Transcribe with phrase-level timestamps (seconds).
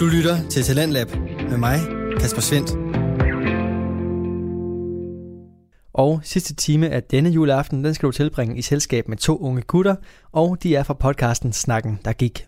[0.00, 1.08] Du lytter til Talentlab
[1.50, 1.78] med mig,
[2.20, 2.70] Kasper Svendt.
[5.92, 9.62] Og sidste time af denne juleaften, den skal du tilbringe i selskab med to unge
[9.62, 9.96] gutter,
[10.32, 12.46] og de er fra podcasten Snakken, der gik.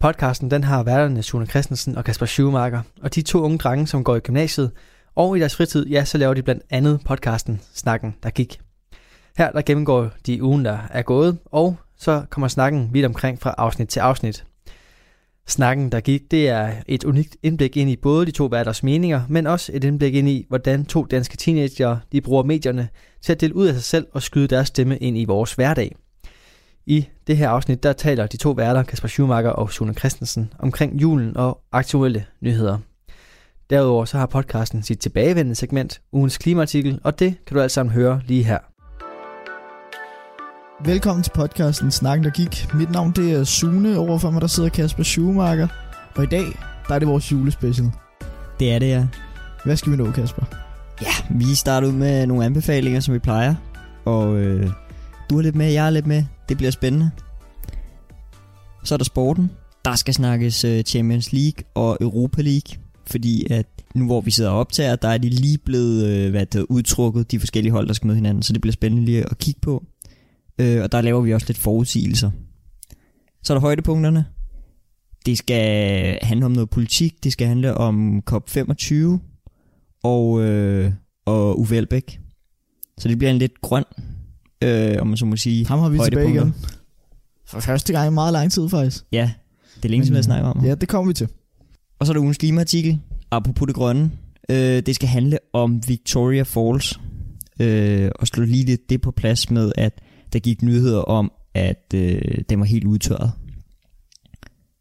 [0.00, 4.04] Podcasten den har værterne Sune Christensen og Kasper Schumacher, og de to unge drenge, som
[4.04, 4.70] går i gymnasiet,
[5.14, 8.60] og i deres fritid, ja, så laver de blandt andet podcasten Snakken, der gik.
[9.36, 13.54] Her der gennemgår de ugen, der er gået, og så kommer snakken vidt omkring fra
[13.58, 14.44] afsnit til afsnit.
[15.46, 19.22] Snakken, der gik, det er et unikt indblik ind i både de to værters meninger,
[19.28, 22.88] men også et indblik ind i, hvordan to danske teenager de bruger medierne
[23.22, 25.96] til at dele ud af sig selv og skyde deres stemme ind i vores hverdag.
[26.86, 31.00] I det her afsnit, der taler de to værter, Kasper Schumacher og Sune Christensen, omkring
[31.00, 32.78] julen og aktuelle nyheder.
[33.70, 37.92] Derudover så har podcasten sit tilbagevendende segment, ugens klimaartikel, og det kan du alt sammen
[37.92, 38.71] høre lige her.
[40.84, 42.74] Velkommen til podcasten Snakken der gik.
[42.74, 45.68] Mit navn det er Sune, overfor mig der sidder Kasper Schumacher.
[46.14, 46.44] Og i dag,
[46.88, 47.90] der er det vores julespecial.
[48.60, 49.06] Det er det, ja.
[49.64, 50.44] Hvad skal vi nå, Kasper?
[51.02, 53.54] Ja, vi starter ud med nogle anbefalinger, som vi plejer.
[54.04, 54.70] Og øh,
[55.30, 56.24] du er lidt med, jeg er lidt med.
[56.48, 57.10] Det bliver spændende.
[58.84, 59.50] Så er der sporten.
[59.84, 62.76] Der skal snakkes uh, Champions League og Europa League.
[63.06, 66.46] Fordi at nu hvor vi sidder og optager, der er de lige blevet øh, hvad
[66.46, 68.42] det, udtrukket, de forskellige hold, der skal møde hinanden.
[68.42, 69.84] Så det bliver spændende lige at kigge på.
[70.58, 72.30] Øh, og der laver vi også lidt forudsigelser.
[73.42, 74.24] Så er der højdepunkterne.
[75.26, 77.24] Det skal handle om noget politik.
[77.24, 78.94] Det skal handle om COP25
[80.02, 80.92] og, øh,
[81.26, 82.20] og Uffe Elbæk.
[82.98, 83.84] Så det bliver en lidt grøn,
[84.62, 86.54] øh, om man så må sige, Ham har vi tilbage igen.
[87.46, 89.04] For første gang i meget lang tid, faktisk.
[89.12, 89.32] Ja,
[89.76, 90.64] det er længe siden, jeg snakker om.
[90.64, 91.28] Ja, det kommer vi til.
[91.98, 94.10] Og så er der ugens klimaartikel, apropos det grønne.
[94.48, 97.00] Øh, det skal handle om Victoria Falls.
[97.60, 101.94] Øh, og slå lige lidt det på plads med, at der gik nyheder om, at
[101.94, 103.32] øh, den var helt udtørret.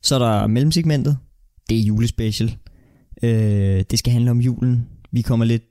[0.02, 1.18] Så er der mellemsegmentet.
[1.70, 2.58] Det er julespecial.
[3.24, 4.88] Øh, det skal handle om julen.
[5.12, 5.64] Vi kommer lidt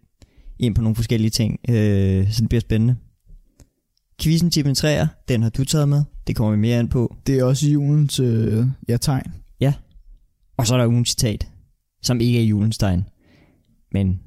[0.59, 2.97] ind på nogle forskellige ting, øh, så det bliver spændende.
[4.23, 6.03] Quizzen til træer, den har du taget med.
[6.27, 7.17] Det kommer vi mere ind på.
[7.27, 9.33] Det er også julens øh, ja, tegn.
[10.61, 11.49] Og så er der ugens citat,
[12.03, 13.05] som ikke er julens tegn,
[13.93, 14.21] men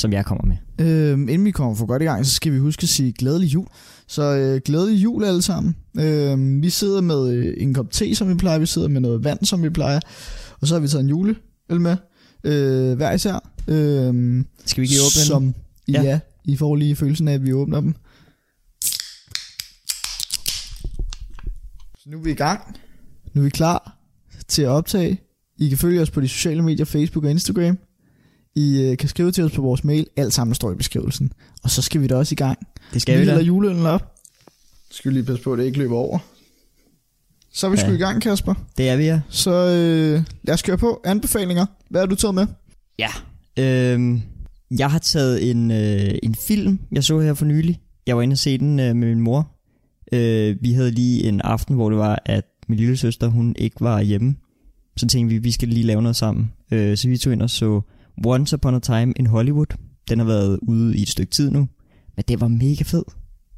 [0.00, 0.86] som jeg kommer med.
[0.86, 3.54] Øh, inden vi kommer for godt i gang, så skal vi huske at sige glædelig
[3.54, 3.66] jul.
[4.06, 5.76] Så øh, glædelig jul alle sammen.
[5.98, 8.58] Øh, vi sidder med øh, en kop te, som vi plejer.
[8.58, 10.00] Vi sidder med noget vand, som vi plejer.
[10.60, 11.36] Og så har vi taget en juleøl
[11.80, 11.96] med.
[12.44, 13.50] Øh, hver især.
[13.68, 15.26] Øh, Skal vi ikke åbne den?
[15.26, 15.54] som,
[15.88, 16.02] ja.
[16.02, 16.08] Ja.
[16.08, 17.94] ja, I får lige følelsen af, at vi åbner dem.
[21.98, 22.60] Så nu er vi i gang.
[23.34, 23.96] Nu er vi klar
[24.48, 25.20] til at optage.
[25.58, 27.78] I kan følge os på de sociale medier, Facebook og Instagram.
[28.56, 30.06] I øh, kan skrive til os på vores mail.
[30.16, 31.32] Alt sammen står i beskrivelsen.
[31.62, 32.58] Og så skal vi da også i gang.
[32.94, 33.40] Det skal vi hælder da.
[33.40, 34.14] juleølen op.
[34.90, 36.18] Skal vi lige passe på, at det ikke løber over.
[37.52, 37.82] Så er vi Ja.
[37.86, 38.54] sgu i gang, Kasper.
[38.78, 39.20] Det er vi, ja.
[39.28, 41.00] Så øh, lad os køre på.
[41.04, 41.66] Anbefalinger.
[41.90, 42.46] Hvad har du taget med?
[42.98, 43.08] Ja.
[43.58, 44.22] Øhm,
[44.78, 47.80] jeg har taget en, øh, en film, jeg så her for nylig.
[48.06, 49.50] Jeg var inde og se den øh, med min mor.
[50.12, 53.76] Øh, vi havde lige en aften, hvor det var, at min lille søster, hun ikke
[53.80, 54.36] var hjemme.
[54.96, 56.52] Så tænkte vi, vi skal lige lave noget sammen.
[56.70, 57.80] Øh, så vi tog ind og så
[58.26, 59.66] Once Upon a Time in Hollywood.
[60.08, 61.68] Den har været ude i et stykke tid nu.
[62.16, 63.02] Men det var mega fed.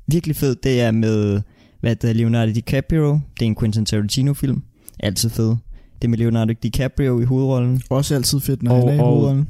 [0.07, 0.57] Virkelig fed.
[0.57, 1.43] Det er med
[1.81, 3.13] hvad det er, Leonardo DiCaprio.
[3.13, 4.63] Det er en Quentin Tarantino film.
[5.01, 5.49] Altid fed.
[5.49, 7.83] Det er med Leonardo DiCaprio i hovedrollen.
[7.91, 9.49] Også altid fedt, når Og- han er i hovedrollen.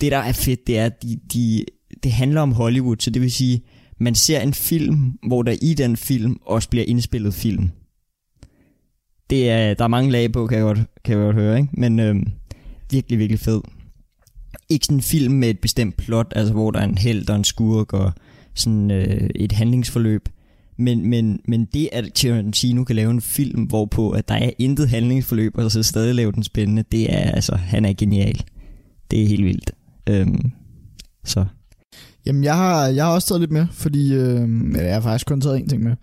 [0.00, 1.64] det der er fedt, det er, at de, de,
[2.02, 3.62] det handler om Hollywood, så det vil sige,
[4.00, 7.70] man ser en film, hvor der i den film også bliver indspillet film.
[9.30, 11.68] Det er, der er mange lag på, kan jeg godt, kan jeg godt høre, ikke?
[11.72, 12.26] men øhm,
[12.90, 13.60] virkelig, virkelig fed.
[14.68, 17.36] Ikke sådan en film med et bestemt plot, altså hvor der er en held og
[17.36, 18.12] en skurk og
[18.54, 20.28] sådan øh, et handlingsforløb.
[20.78, 24.88] Men, men, men det, at Tarantino kan lave en film, hvorpå at der er intet
[24.88, 28.44] handlingsforløb, og så stadig lave den spændende, det er altså, han er genial.
[29.10, 29.70] Det er helt vildt.
[30.08, 30.52] Øhm,
[31.24, 31.44] så
[32.26, 35.40] Jamen, jeg har, jeg har også taget lidt med, fordi øh, jeg har faktisk kun
[35.40, 35.96] taget en ting med.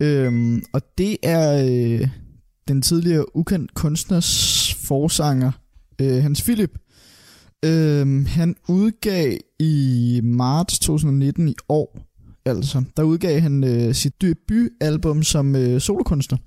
[0.00, 2.08] Øh, og det er øh,
[2.68, 5.52] den tidligere ukendt kunstners forsanger,
[6.00, 6.78] øh, Hans Philip.
[7.64, 11.98] Øh, han udgav i marts 2019 i år,
[12.44, 16.38] altså, der udgav han øh, sit debutalbum som øh, solokunstner.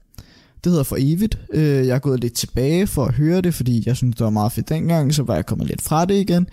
[0.63, 1.39] Det hedder For Evigt.
[1.53, 4.29] Øh, jeg er gået lidt tilbage for at høre det, fordi jeg synes, det var
[4.29, 6.47] meget fedt dengang, så var jeg kommet lidt fra det igen.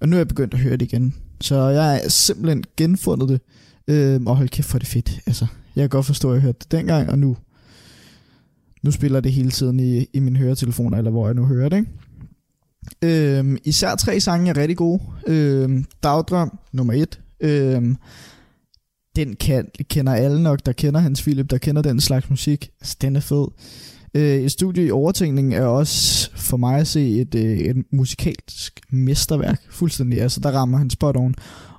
[0.00, 1.14] Og nu er jeg begyndt at høre det igen.
[1.40, 3.40] Så jeg har simpelthen genfundet det.
[3.88, 5.20] Øh, og hold kæft for det fedt.
[5.26, 5.46] Altså,
[5.76, 7.36] jeg kan godt forstå, at jeg hørte det dengang, og nu,
[8.82, 11.76] nu spiller det hele tiden i, i mine høretelefoner, eller hvor jeg nu hører det.
[11.76, 11.90] Ikke?
[13.02, 15.02] Øhm, især tre sange er rigtig gode.
[15.26, 17.20] Øhm, Dagdrøm, nummer et.
[17.40, 17.96] Øhm,
[19.16, 22.70] den kan, kender alle nok, der kender Hans Philip, der kender den slags musik.
[22.80, 23.46] Altså, den er fed.
[24.14, 28.80] Øh, et studie i overtænkning er også for mig at se et, øh, et musikalsk
[28.90, 30.20] mesterværk, fuldstændig.
[30.22, 31.34] Altså, der rammer han spot on.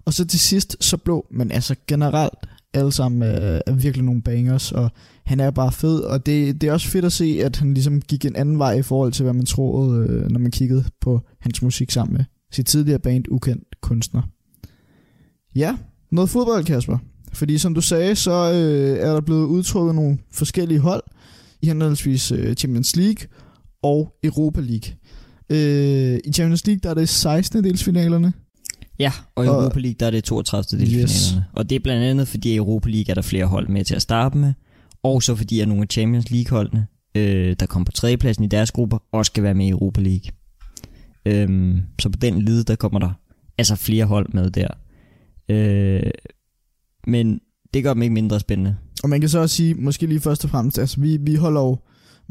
[0.06, 2.33] Og så til sidst, så blå, men altså generelt,
[2.73, 4.89] alle sammen er, er virkelig nogle bangers, og
[5.25, 8.01] han er bare fed, og det, det er også fedt at se, at han ligesom
[8.01, 11.21] gik en anden vej i forhold til, hvad man troede, øh, når man kiggede på
[11.39, 14.21] hans musik sammen med sit tidligere band Ukendt Kunstner.
[15.56, 15.77] Ja,
[16.12, 16.97] noget fodbold, Kasper.
[17.33, 21.03] Fordi som du sagde, så øh, er der blevet udtrukket nogle forskellige hold,
[21.62, 23.27] i henholdsvis øh, Champions League
[23.83, 24.94] og Europa League.
[25.50, 27.63] Øh, I Champions League der er det 16.
[27.63, 28.33] delsfinalerne.
[28.99, 30.79] Ja, og i Og- Europa League der er det 32.
[30.79, 31.03] delfinalerne.
[31.11, 31.35] Yes.
[31.53, 33.95] Og det er blandt andet, fordi i Europa League er der flere hold med til
[33.95, 34.53] at starte med,
[35.03, 38.71] og så fordi at nogle af Champions League-holdene, øh, der kom på tredjepladsen i deres
[38.71, 40.31] grupper, også skal være med i Europa League.
[41.25, 43.11] Øhm, så på den led, der kommer der
[43.57, 44.67] altså flere hold med der.
[45.49, 46.11] Øh,
[47.07, 47.39] men
[47.73, 48.75] det gør dem ikke mindre spændende.
[49.03, 51.61] Og man kan så også sige, måske lige først og fremmest, altså vi, vi holder
[51.61, 51.77] jo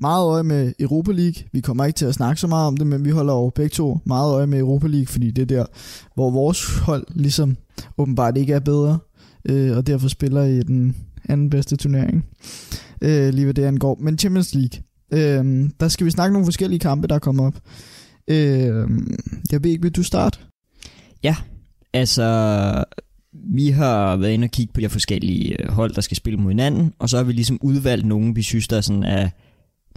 [0.01, 1.43] meget øje med Europa League.
[1.53, 3.69] Vi kommer ikke til at snakke så meget om det, men vi holder over begge
[3.69, 5.65] to meget øje med Europa League, fordi det er der,
[6.15, 7.57] hvor vores hold ligesom
[7.99, 8.99] åbenbart ikke er bedre,
[9.45, 10.97] øh, og derfor spiller i den
[11.29, 12.27] anden bedste turnering,
[13.03, 13.99] øh, lige hvad det angår.
[14.01, 14.83] Men Champions League,
[15.13, 17.55] øh, der skal vi snakke nogle forskellige kampe, der kommer op.
[18.29, 18.89] Øh,
[19.53, 20.39] jeg ved ikke, vil du starte?
[21.93, 22.85] Altså,
[23.33, 26.51] vi har været inde og kigge på de forskellige øh, hold, der skal spille mod
[26.51, 29.29] hinanden, og så har vi ligesom udvalgt nogle, vi synes, der er sådan er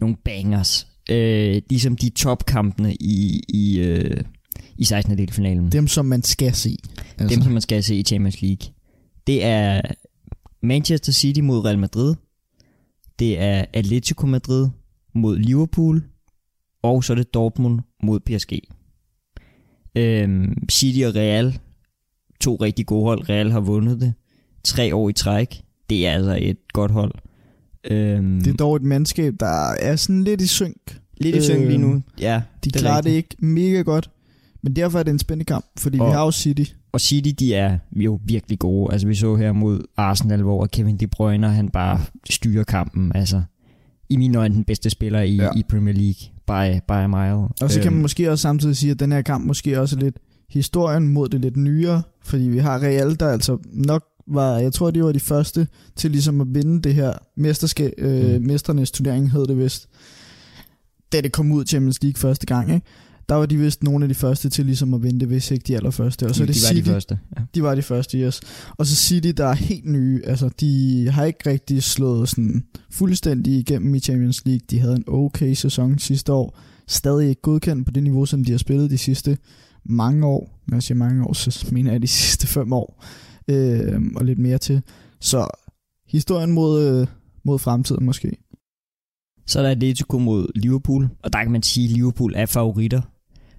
[0.02, 0.88] nogle bangers.
[1.10, 4.22] Øh, ligesom de topkampene i, i, øh,
[4.78, 5.18] i 16.
[5.18, 5.72] delfinalen.
[5.72, 6.78] Dem, som man skal se.
[7.18, 7.36] Altså.
[7.36, 8.74] Dem, som man skal se i Champions League.
[9.28, 9.82] Det er
[10.64, 12.16] Manchester City mod Real Madrid.
[13.20, 14.70] Det er Atletico Madrid
[15.14, 16.04] mod Liverpool.
[16.84, 18.54] Og så er det Dortmund mod PSG.
[19.96, 21.60] Øhm, City og Real.
[22.42, 23.30] To rigtig gode hold.
[23.30, 24.14] Real har vundet det.
[24.64, 25.62] Tre år i træk.
[25.90, 27.14] Det er altså et godt hold.
[27.92, 31.00] Øhm, Det er dog et mandskab, der er sådan lidt i synk.
[31.18, 32.02] lidt i synk lige nu.
[32.20, 34.10] Ja, De det er klarer det ikke mega godt,
[34.64, 36.64] men derfor er det en spændende kamp, fordi og, vi har jo City.
[36.92, 38.92] Og City, de er jo virkelig gode.
[38.94, 43.12] Altså, vi så her mod Arsenal, hvor Kevin De Bruyne, han bare styrer kampen.
[43.16, 43.42] Altså,
[44.10, 45.50] i mine øjne den bedste spiller i, Ja.
[45.56, 46.30] i Premier League.
[46.48, 47.48] By, by a mile.
[47.62, 49.96] Og så kan man Øhm, måske også samtidig sige, at den her kamp måske også
[49.96, 50.18] er lidt
[50.50, 54.92] historien mod det lidt nyere, fordi vi har Real, der altså nok var, jeg tror,
[54.92, 58.48] de var de første til ligesom at vinde det her mesterskab, øh, Mm.
[58.48, 59.88] mesternes turnering hed det vist,
[61.12, 62.86] da det kom ud Champions League første gang, ikke?
[63.30, 65.64] Der var de vist nogle af de første til ligesom at vinde det, hvis ikke
[65.68, 66.26] de allerførste.
[66.26, 67.20] Og så er det de var City, de første.
[67.38, 67.42] Ja.
[67.56, 68.42] De var de første, yes.
[68.78, 70.22] Og så City, der er helt nye.
[70.26, 74.62] Altså, de har ikke rigtig slået sådan fuldstændig igennem i Champions League.
[74.70, 76.60] De havde en okay sæson sidste år.
[76.88, 79.38] Stadig ikke godkendt på det niveau, som de har spillet de sidste
[79.86, 80.60] mange år.
[80.68, 83.04] Når jeg siger mange år, så mener jeg de sidste fem år.
[83.48, 84.82] Øh, og lidt mere til.
[85.20, 85.48] Så
[86.08, 87.08] historien mod, øh,
[87.44, 88.38] mod fremtiden måske.
[89.48, 91.10] Så er der Atletico mod Liverpool.
[91.24, 93.02] Og der kan man sige, at Liverpool er favoritter.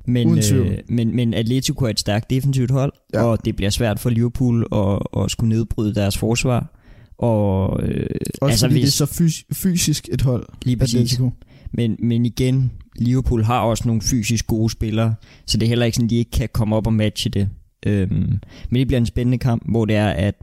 [0.06, 3.22] Men, øh, men, men Atletico er et stærkt defensivt hold, Ja.
[3.22, 6.80] og det bliver svært for Liverpool at, at skulle nedbryde deres forsvar.
[7.18, 8.06] Og øh,
[8.40, 10.94] Også altså, fordi hvis, det er så fys- fysisk et hold, lige præcis.
[10.94, 11.30] Atletico.
[11.72, 15.14] Men, men igen, Liverpool har også nogle fysisk gode spillere,
[15.46, 17.48] så det er heller ikke sådan, de ikke kan komme op og matche det.
[17.86, 18.40] Øhm,
[18.70, 20.34] men det bliver en spændende kamp, hvor det er, at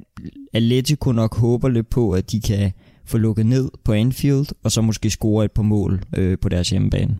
[0.53, 2.71] Atletico nok håber lidt på, at de kan
[3.05, 6.69] få lukket ned på Anfield, og så måske score et par mål øh, på deres
[6.69, 7.17] hjemmebane.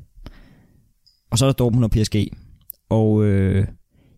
[1.32, 2.16] Og så er der Dortmund og PSG.
[2.90, 3.68] Og øh,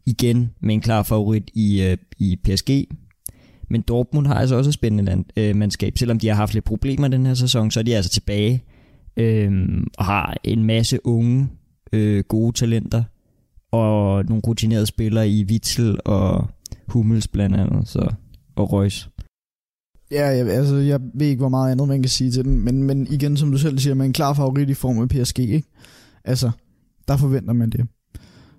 [0.06, 2.70] igen med en klar favorit i, øh, i PSG.
[3.70, 5.98] Men Dortmund har altså også et spændende land, øh, mandskab.
[5.98, 8.64] Selvom de har haft lidt problemer den her sæson, så er de altså tilbage
[9.18, 9.52] øh,
[9.98, 11.48] og har en masse unge,
[11.94, 13.04] øh, gode talenter,
[13.74, 16.50] og nogle rutinerede spillere i Witzel og
[16.88, 18.14] Hummels blandt andet, så,
[18.56, 19.10] og Reus.
[20.12, 22.84] Ja, jeg, altså, jeg ved ikke, hvor meget andet man kan sige til den, men,
[22.84, 25.68] men igen, som du selv siger, med en klar favorit i form af PSG, ikke?
[26.24, 26.52] Altså,
[27.08, 27.88] der forventer man det.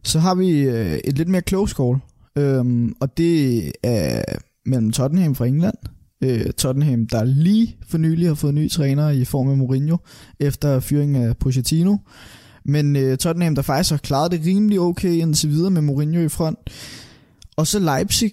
[0.02, 1.96] Så har vi øh, et lidt mere close call,
[2.38, 4.22] øhm, og det er
[4.66, 5.76] mellem Tottenham fra England.
[6.24, 9.96] Øh, Tottenham, der lige for nylig har fået ny træner i form af Mourinho,
[10.40, 11.96] efter fyringen af Pochettino.
[12.64, 16.28] Men øh, Tottenham, der faktisk har klaret det rimelig okay indtil videre med Mourinho i
[16.28, 16.58] front.
[17.56, 18.32] Og så Leipzig,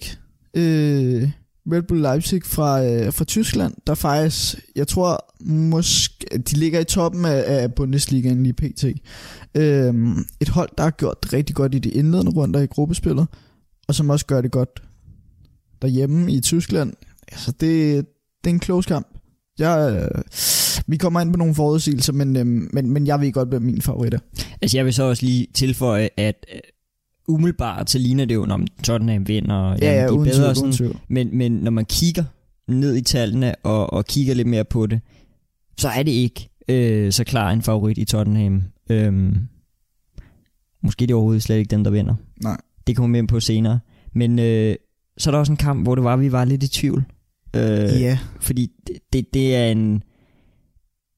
[0.54, 1.30] øh,
[1.72, 6.84] Red Bull Leipzig fra, øh, fra Tyskland, der faktisk, jeg tror måske, de ligger i
[6.84, 8.84] toppen af, af Bundesligaen lige pt.
[9.54, 9.94] Øh,
[10.40, 13.26] et hold, der har gjort det rigtig godt i de indledende runder i gruppespillet,
[13.88, 14.82] og som også gør det godt
[15.82, 16.92] derhjemme i Tyskland.
[17.32, 18.06] Altså, det,
[18.44, 19.06] det er en close kamp.
[19.58, 20.22] Jeg, øh,
[20.86, 23.82] vi kommer ind på nogle forudsigelser, men, øh, men, men jeg ved godt, hvad min
[23.82, 24.18] favorit er.
[24.62, 26.60] Altså jeg vil så også lige tilføje, at øh,
[27.28, 30.56] umiddelbart så ligner det jo, når Tottenham vinder, og Ja, ja, de er bedre tvivl,
[30.56, 30.98] sådan, tvivl.
[31.08, 32.24] Men, men når man kigger
[32.68, 35.00] ned i tallene og, og kigger lidt mere på det,
[35.78, 36.48] så er det ikke.
[36.68, 38.62] øh, så klar en favorit i Tottenham.
[38.90, 39.36] Øhm,
[40.82, 42.14] måske det overhovedet slet ikke dem, der vinder.
[42.42, 42.56] Nej.
[42.86, 43.80] Det kommer vi ind på senere.
[44.14, 44.76] Men øh,
[45.18, 47.04] så er der også en kamp, hvor det var, vi var lidt i tvivl.
[47.56, 47.62] Øh,
[48.00, 50.02] Ja, Fordi det, det, det er en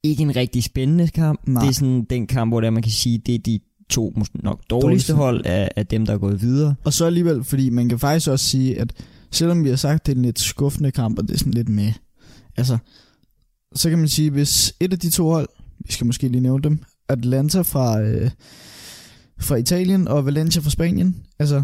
[0.04, 1.40] ikke en rigtig spændende kamp.
[1.46, 1.62] Nej.
[1.62, 4.44] Det er sådan den kamp, hvor der man kan sige, det er de to måske
[4.44, 6.74] nok dårligste hold af, af dem, der er gået videre.
[6.84, 8.92] og så alligevel, fordi man kan faktisk også sige, at
[9.30, 11.54] selvom vi har sagt, at det er en lidt skuffende kamp, og det er sådan
[11.54, 11.92] lidt med,
[12.56, 12.78] altså,
[13.74, 16.62] så kan man sige, hvis et af de to hold, vi skal måske lige nævne
[16.62, 18.30] dem, Atlanta fra, øh,
[19.40, 21.62] fra Italien og Valencia fra Spanien, altså,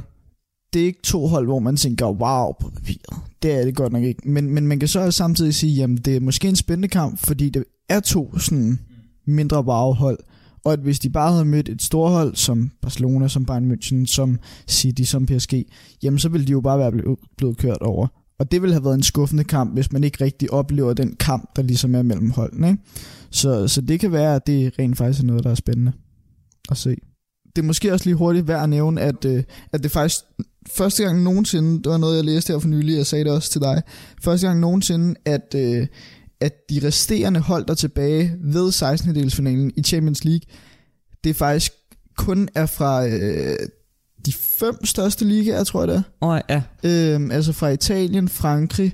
[0.73, 3.21] det er ikke to hold, hvor man tænker, wow, på papiret.
[3.43, 4.31] Det er det godt nok ikke.
[4.31, 7.19] Men, men man kan så også samtidig sige, jamen det er måske en spændende kamp,
[7.19, 8.79] fordi det er to sådan
[9.27, 10.19] mindre wow-hold.
[10.65, 14.39] Og at hvis de bare havde mødt et storhold som Barcelona, som Bayern München, som
[14.69, 15.55] City, som PSG,
[16.03, 16.93] jamen så ville de jo bare være
[17.37, 18.07] blevet, kørt over.
[18.39, 21.57] Og det ville have været en skuffende kamp, hvis man ikke rigtig oplever den kamp,
[21.57, 22.69] der ligesom er mellem holdene.
[22.69, 22.83] Ikke?
[23.31, 25.93] Så, så det kan være, at det rent faktisk er noget, der er spændende
[26.71, 26.97] at se.
[27.57, 30.21] Det er måske også lige hurtigt værd at nævne, at, øh, at det faktisk
[30.69, 33.51] første gang nogensinde, det var noget, jeg læste her for nylig, jeg sagde det også
[33.51, 33.83] til dig,
[34.23, 35.87] første gang nogensinde, at, øh,
[36.41, 39.73] at de resterende hold, der er tilbage ved 16.
[39.77, 40.47] i Champions League,
[41.25, 41.73] det faktisk
[42.17, 43.59] kun er fra øh,
[44.27, 46.27] de fem største ligaer, tror jeg det er.
[46.27, 46.63] Åh, ja.
[46.85, 48.93] Øhm, altså fra Italien, Frankrig,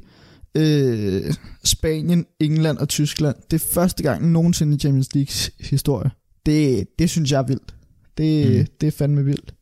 [0.56, 3.36] øh, Spanien, England og Tyskland.
[3.50, 6.10] Det er første gang nogensinde i Champions Leagues historie.
[6.46, 7.74] Det, det synes jeg er vildt.
[8.18, 8.66] Det, mm.
[8.80, 9.54] det er fandme vildt.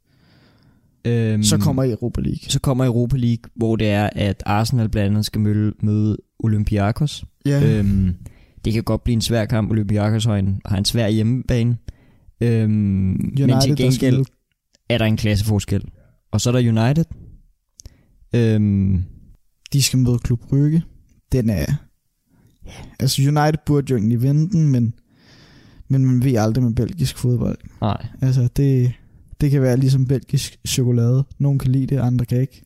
[1.07, 2.39] Øhm, Så kommer Europa League.
[2.49, 7.25] så kommer Europa League, hvor det er, at Arsenal blandt andet skal møde, møde Olympiakos.
[7.47, 8.15] Ja, Øhm,
[8.65, 9.71] det kan godt blive en svær kamp.
[9.71, 11.77] Olympiakos har en, har en svær hjemmebane.
[12.41, 14.25] Øhm, men til United, der gengæld skal
[14.89, 15.85] er der en klasseforskel.
[16.33, 17.05] Og så er der United.
[18.35, 19.03] Øhm,
[19.73, 20.83] de skal møde Klub Brygge.
[21.33, 21.65] Den er...
[22.67, 24.95] Ja, altså United burde jo egentlig vinde den, men,
[25.89, 27.59] men man ved aldrig med belgisk fodbold.
[27.81, 28.07] nej.
[28.23, 28.93] Altså, det,
[29.45, 31.25] det kan være ligesom belgisk chokolade.
[31.39, 32.63] Nogle kan lide det, andre kan ikke.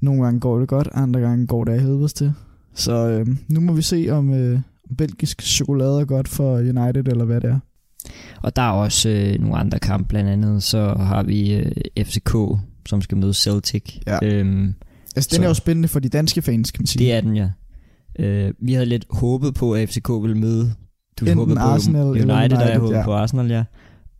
[0.00, 2.32] Nogle gange går det godt, andre gange går det af helvedes til.
[2.74, 4.60] Så øh, nu må vi se, om øh,
[4.98, 7.58] belgisk chokolade er godt for United, eller hvad det er.
[8.42, 10.08] Og der er også øh, nogle andre kampe.
[10.08, 11.72] Blandt andet så har vi øh,
[12.06, 12.36] FCK,
[12.86, 13.98] som skal møde Celtic.
[14.06, 14.18] Ja.
[14.22, 14.74] Øhm,
[15.16, 17.04] Altså, den Så- er jo spændende for de danske fans, kan man sige.
[17.04, 17.48] det er den, ja.
[18.18, 20.72] Øh, vi havde lidt håbet på, at FCK ville møde...
[21.20, 23.04] Du Enten håbede på Arsenal United, eller og jeg United, håbede ja.
[23.04, 23.64] på Arsenal, ja.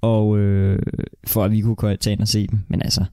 [0.04, 0.78] Og øh,
[1.26, 2.58] for at vi kunne tage ind og se dem.
[2.68, 3.04] Men altså...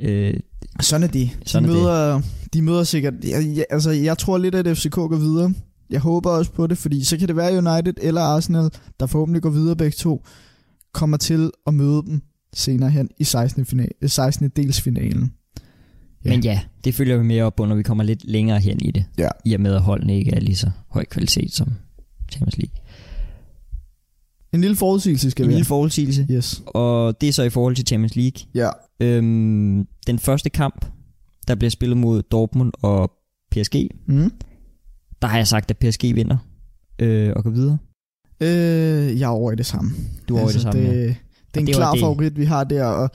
[0.00, 0.34] Øh,
[0.80, 1.30] Sådan er de.
[1.46, 1.82] Sådan de, er det.
[1.82, 2.20] møder,
[2.52, 3.14] de møder sikkert...
[3.24, 5.54] Jeg, jeg, altså, jeg tror lidt, at FCK går videre.
[5.90, 9.42] Jeg håber også på det, fordi så kan det være United eller Arsenal, der forhåbentlig
[9.42, 10.24] går videre begge to,
[10.94, 12.22] kommer til at møde dem
[12.54, 13.64] senere hen i 16.
[13.64, 14.48] Final, 16.
[14.48, 15.32] delsfinalen.
[16.24, 16.30] Ja.
[16.30, 18.90] Men ja, det følger vi mere op på, når vi kommer lidt længere hen i
[18.90, 19.04] det.
[19.18, 19.28] Ja.
[19.44, 21.72] I og med, at holdene ikke er lige så høj kvalitet som
[22.32, 22.83] Champions League.
[24.54, 25.64] En lille forudsigelse skal En vi lille have.
[25.68, 26.26] forudsigelse.
[26.30, 26.62] Yes.
[26.66, 28.42] Og det er så i forhold til Champions League.
[28.54, 28.70] Ja.
[29.00, 30.86] Øhm, den første kamp,
[31.48, 33.12] der bliver spillet mod Dortmund og
[33.50, 33.74] PSG,
[34.06, 34.32] Mm.
[35.22, 36.36] der har jeg sagt, at PSG vinder
[36.98, 37.78] øh, og går videre.
[38.40, 39.90] Øh, jeg er over i det samme.
[40.28, 40.92] Du er over i det samme, det, ja.
[41.00, 41.06] det
[41.54, 42.00] er en det var klar det.
[42.00, 43.10] favorit, vi har der, og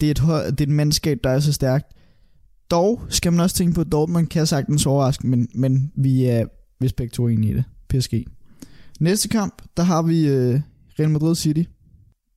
[0.00, 1.86] det er, et, hold- det er et mandskab, der er så stærkt.
[2.70, 6.44] Dog skal man også tænke på, at Dortmund kan sagtens overraske, men, men vi er
[6.80, 7.64] vist begge to enige i det.
[7.88, 8.12] PSG.
[9.00, 10.60] Næste kamp, der har vi øh,
[10.98, 11.62] Real Madrid City.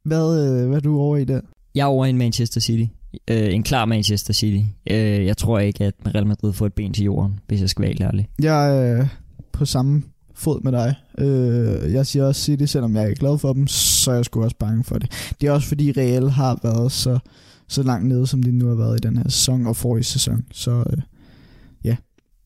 [0.05, 1.41] Hvad, øh, hvad er du over i der?
[1.75, 2.91] Jeg er over i en Manchester City.
[3.27, 4.65] Øh, en klar Manchester City.
[4.89, 7.81] Øh, jeg tror ikke, at Real Madrid får et ben til jorden, hvis jeg skal
[7.81, 8.29] være helt ærlig.
[8.41, 9.07] Jeg er øh,
[9.51, 10.03] på samme
[10.35, 10.95] fod med dig.
[11.17, 14.43] Øh, jeg siger også City, selvom jeg er glad for dem, så er jeg sgu
[14.43, 15.33] også bange for det.
[15.41, 17.19] Det er også fordi Real har været så,
[17.67, 20.45] så langt nede, som de nu har været i den her sæson og forrige sæson.
[20.51, 20.97] Så øh,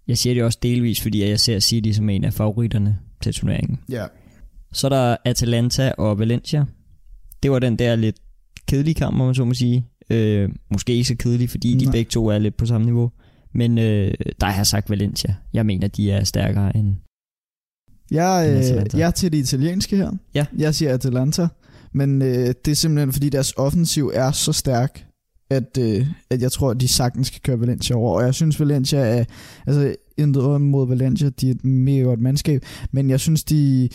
[0.07, 3.79] Jeg siger det også delvis, fordi jeg ser City som en af favoritterne til turneringen.
[3.89, 4.05] ja.
[4.73, 6.65] Så er der Atalanta og Valencia.
[7.43, 8.15] Det var den der lidt
[8.67, 9.87] kedelige kamp, må man så må sige.
[10.09, 11.91] Øh, måske ikke så kedelig, fordi de Nej.
[11.91, 13.11] begge to er lidt på samme niveau.
[13.53, 15.35] Men øh, der har jeg sagt Valencia.
[15.53, 16.95] Jeg mener, de er stærkere end...
[18.11, 20.11] Jeg, øh, jeg er til det italienske her.
[20.33, 20.45] Ja.
[20.57, 21.47] Jeg siger Atalanta.
[21.93, 25.05] Men øh, det er simpelthen fordi deres offensiv er så stærk,
[25.49, 28.19] at, øh, at jeg tror, at de sagtens kan køre Valencia over.
[28.19, 29.23] Og jeg synes, Valencia er...
[29.67, 32.65] Altså, intet mod Valencia, de er et mega godt mandskab.
[32.91, 33.89] Men jeg synes, de...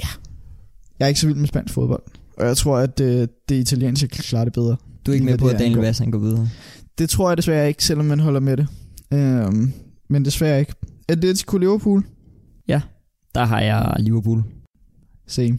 [0.00, 0.08] Ja.
[0.98, 2.02] Jeg er ikke så vild med spansk fodbold.
[2.36, 4.76] Og jeg tror, at øh, det italienske kan klare det bedre.
[5.06, 5.78] Du er ikke med på, det at Daniel.
[5.80, 6.48] Vass han går videre?
[6.98, 8.66] Det tror jeg desværre ikke, selvom man holder med det.
[9.12, 9.72] Øhm,
[10.08, 10.74] men desværre ikke.
[11.08, 12.04] Atletico Liverpool.
[13.34, 14.42] Der har jeg Liverpool.
[15.26, 15.58] Same.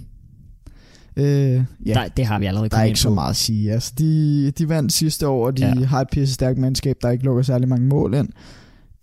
[1.18, 1.66] Øh, ja.
[1.86, 1.94] Ja.
[1.94, 3.14] Der, det har vi allerede Der er ikke så på.
[3.16, 3.72] meget at sige.
[3.72, 5.80] Altså, de, de vandt sidste år, og de Ja.
[5.80, 5.86] ja.
[5.86, 8.30] har et pisse stærkt mandskab, der ikke lukker særlig mange mål ind.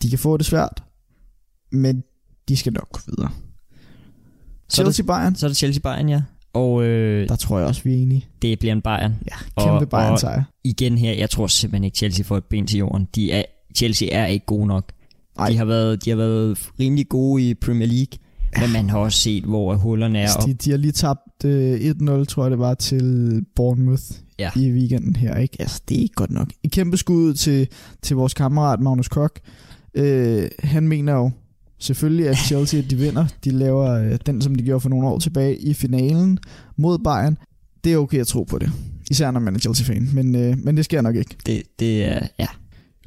[0.02, 0.82] De kan få det svært,
[1.72, 2.02] men
[2.48, 3.30] de skal nok gå videre.
[4.68, 5.34] Så er det, Chelsea Bayern.
[5.34, 6.22] så er det Chelsea Bayern, ja.
[6.54, 8.26] Og øh, Der tror jeg også, vi er enige.
[8.42, 9.14] det bliver en Bayern.
[9.30, 10.42] Ja, kæmpe Og- Bayern sejr.
[10.64, 13.08] Igen her, jeg tror simpelthen ikke, Chelsea får et ben til jorden.
[13.14, 13.42] De er,
[13.76, 14.92] Chelsea er ikke gode nok.
[15.38, 15.48] Ej.
[15.50, 18.18] De har, været, de har været rimelig gode i Premier League,
[18.60, 20.22] men man har også set, hvor hullerne er.
[20.22, 21.74] Altså, de, de har lige tabt øh,
[22.20, 24.02] 1-0, tror jeg det var, til Bournemouth
[24.38, 24.50] Ja.
[24.56, 25.36] i weekenden her.
[25.36, 25.56] Ikke?
[25.58, 26.48] Altså, det er ikke godt nok.
[26.62, 27.68] Et kæmpe skud til,
[28.02, 29.40] til vores kammerat Magnus Kok.
[29.94, 31.30] Øh, han mener jo
[31.78, 33.26] selvfølgelig, at Chelsea de vinder.
[33.44, 36.38] De laver øh, den, som de gjorde for nogle år tilbage i finalen
[36.76, 37.38] mod Bayern.
[37.84, 38.70] Det er okay at tro på det.
[39.10, 40.10] Især når man er Chelsea-fan.
[40.12, 41.36] Men, øh, men det sker nok ikke.
[41.46, 42.46] det, det er, ja,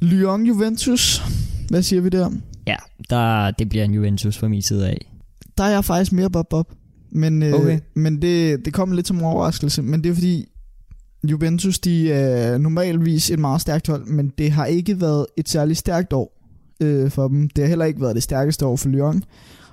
[0.00, 1.22] Lyon Juventus.
[1.70, 2.30] Hvad siger vi der?
[2.66, 2.76] ja
[3.10, 5.10] der, det bliver en Juventus fra min side af.
[5.58, 6.72] Der er jeg faktisk mere bob-bob.
[7.12, 7.80] Men, øh, Okay.
[7.94, 9.82] men det, det kommer lidt som en overraskelse.
[9.82, 10.46] Men det er fordi,
[11.30, 15.78] Juventus de er normalvis et meget stærkt hold, men det har ikke været et særligt
[15.78, 16.39] stærkt år
[16.80, 17.48] øh, for dem.
[17.48, 19.24] Det har heller ikke været det stærkeste år for Lyon,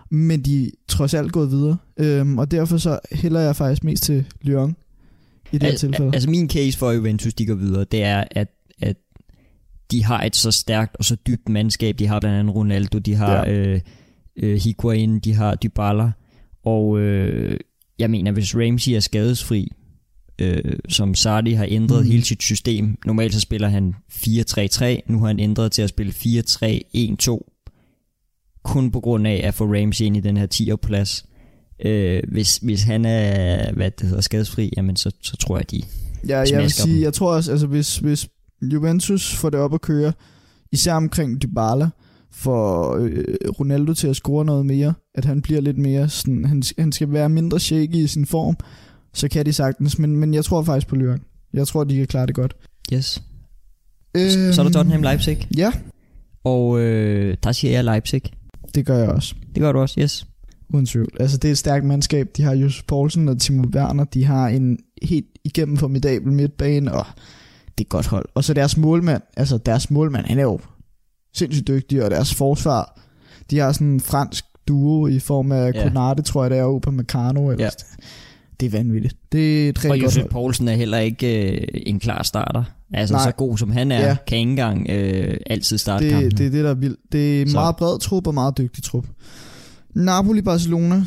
[0.09, 1.77] men de er trods alt gået videre.
[1.97, 4.75] Øhm, og derfor så hælder jeg faktisk mest til Lyon
[5.51, 6.11] i det her Al, tilfælde.
[6.13, 8.47] altså min case for Juventus, de går videre, det er, at,
[8.81, 8.97] at
[9.91, 11.99] de har et så stærkt og så dybt mandskab.
[11.99, 13.51] De har blandt andet Ronaldo, de har ja.
[13.51, 13.81] øh,
[14.35, 16.11] øh, Higuain, de har Dybala.
[16.65, 17.59] Og øh,
[17.99, 19.71] jeg mener, hvis Ramsey er skadesfri,
[20.41, 22.11] øh, som Sardi har ændret Mm.
[22.11, 22.97] hele sit system.
[23.05, 27.53] Normalt så spiller han 4-3-3, nu har han ændret til at spille 4-3-1-2.
[28.63, 31.25] Kun på grund af at få Ramsey ind i den her 10'er plads.
[31.85, 35.81] Øh, hvis, hvis han er hvad det hedder, skadesfri, jamen så, så tror jeg, de
[36.27, 37.01] Ja, jeg vil sige, dem.
[37.03, 38.27] jeg tror også, altså hvis, hvis
[38.61, 40.13] Juventus får det op at køre,
[40.71, 41.89] især omkring Dybala,
[42.31, 43.23] får øh,
[43.59, 47.11] Ronaldo til at score noget mere, at han bliver lidt mere sådan, han, han skal
[47.11, 48.57] være mindre shaky i sin form,
[49.17, 51.21] så kan de sagtens, men, men jeg tror faktisk på Lyon.
[51.53, 52.55] Jeg tror, de kan klare det godt.
[52.93, 53.21] Yes.
[54.15, 55.47] Øhm, Så er der Tottenham Leipzig.
[55.57, 55.71] Ja,
[56.43, 58.21] Og øh, der siger jeg Leipzig.
[58.75, 59.35] det gør jeg også.
[59.55, 60.27] Det gør du også, yes.
[60.73, 61.09] Uden tvivl.
[61.19, 62.27] Altså, det er et stærkt mandskab.
[62.37, 64.03] De har Josef Poulsen og Timo Werner.
[64.03, 67.05] De har en helt igennem formidabel midtbane, og
[67.65, 68.25] det er et godt hold.
[68.35, 70.59] Og så deres målmand, altså deres målmand, han er jo
[71.33, 72.99] sindssygt dygtig, og deres forsvar,
[73.51, 75.83] de har sådan en fransk duo i form af Ja.
[75.83, 77.49] Konate, tror jeg det er, og Upamecano.
[77.51, 77.69] Eller Ja.
[78.59, 79.15] Det er vanvittigt.
[79.31, 80.25] Det er et Og Josef.
[80.29, 82.63] Poulsen er heller ikke øh, en klar starter.
[82.93, 83.23] Altså Nej.
[83.23, 84.15] så god som han er, Ja.
[84.27, 86.31] kan ikke engang øh, altid starte Det, kampen.
[86.31, 86.99] det er det, der er vildt.
[87.11, 87.57] Det er en Så.
[87.57, 89.05] meget bred trup og meget dygtig trup.
[89.95, 91.03] Napoli-Barcelona,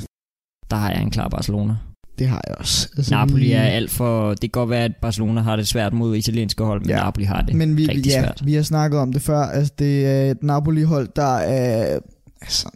[0.70, 1.76] Der har jeg en klar Barcelona.
[2.18, 2.88] det har jeg også.
[2.96, 4.30] Altså, Napoli vi- er alt for...
[4.30, 6.96] Det kan godt være, at Barcelona har det svært mod italienske hold, men ja.
[7.04, 8.42] Napoli har det Men vi, rigtig ja, svært.
[8.44, 9.38] vi har snakket om det før.
[9.40, 11.98] Altså, det er et Napoli-hold, der er...
[12.42, 12.68] Altså,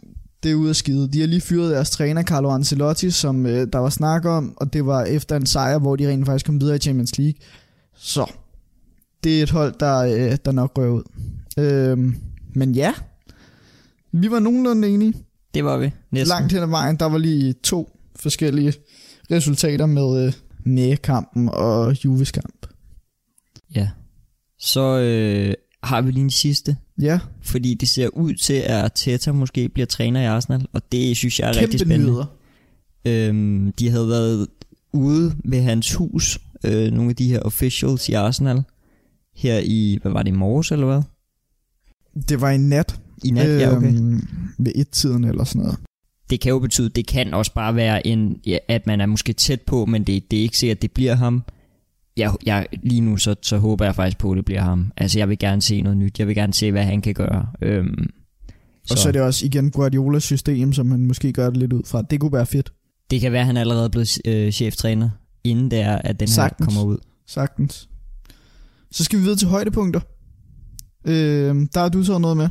[0.45, 1.07] det er ude at skide.
[1.07, 4.73] De har lige fyret deres træner, Carlo Ancelotti, som øh, der var snak om, og
[4.73, 7.39] det var efter en sejr, hvor de rent faktisk kom videre i Champions League.
[7.95, 8.31] Så,
[9.23, 11.03] det er et hold, der, øh, der nok rører ud.
[11.59, 12.15] Øhm,
[12.55, 12.93] men ja,
[14.11, 15.13] vi var nogenlunde enige.
[15.53, 15.91] Det var vi.
[16.11, 16.29] Næsten.
[16.29, 18.73] Langt hen ad vejen, der var lige to forskellige
[19.31, 20.33] resultater med, øh,
[20.65, 22.67] med kampen og Juves kamp.
[23.75, 23.89] Ja.
[24.59, 25.53] Så øh,
[25.83, 26.77] har vi lige en sidste.
[27.01, 31.17] Ja, Fordi det ser ud til, at Arteta måske bliver træner i Arsenal, og det
[31.17, 32.05] synes jeg er rigtig kæmpe spændende.
[32.05, 32.25] nyheder.
[33.05, 34.47] Øhm, de havde været
[34.93, 38.63] ude ved hans hus, øh, nogle af de her officials i Arsenal,
[39.35, 41.01] her i, hvad var det, i morges eller hvad?
[42.29, 42.99] Det var i nat.
[43.23, 43.87] I nat, øh, ja okay.
[43.87, 44.27] Øhm,
[44.57, 45.77] ved et-tiden eller sådan noget.
[46.29, 49.33] Det kan jo betyde, det kan også bare være, en, ja, at man er måske
[49.33, 51.43] tæt på, men det, det er ikke sikkert, at det bliver ham.
[52.17, 54.91] Jeg, jeg, lige nu så, så håber jeg faktisk på, at det bliver ham.
[54.97, 57.47] Altså jeg vil gerne se noget nyt, jeg vil gerne se, hvad han kan gøre.
[57.61, 58.09] Øhm,
[58.91, 61.81] Og så er det også igen Guardiolas system, som han måske gør det lidt ud
[61.85, 62.01] fra.
[62.01, 62.73] Det kunne være fedt,
[63.11, 65.09] det kan være, at han allerede er blevet øh, cheftræner,
[65.43, 66.65] inden det er, at den Sagtens.
[66.73, 66.97] her kommer ud.
[67.27, 67.89] sagtens.
[68.91, 69.99] Så skal vi videre til højdepunkter.
[71.07, 72.49] Øhm, der har du så noget med.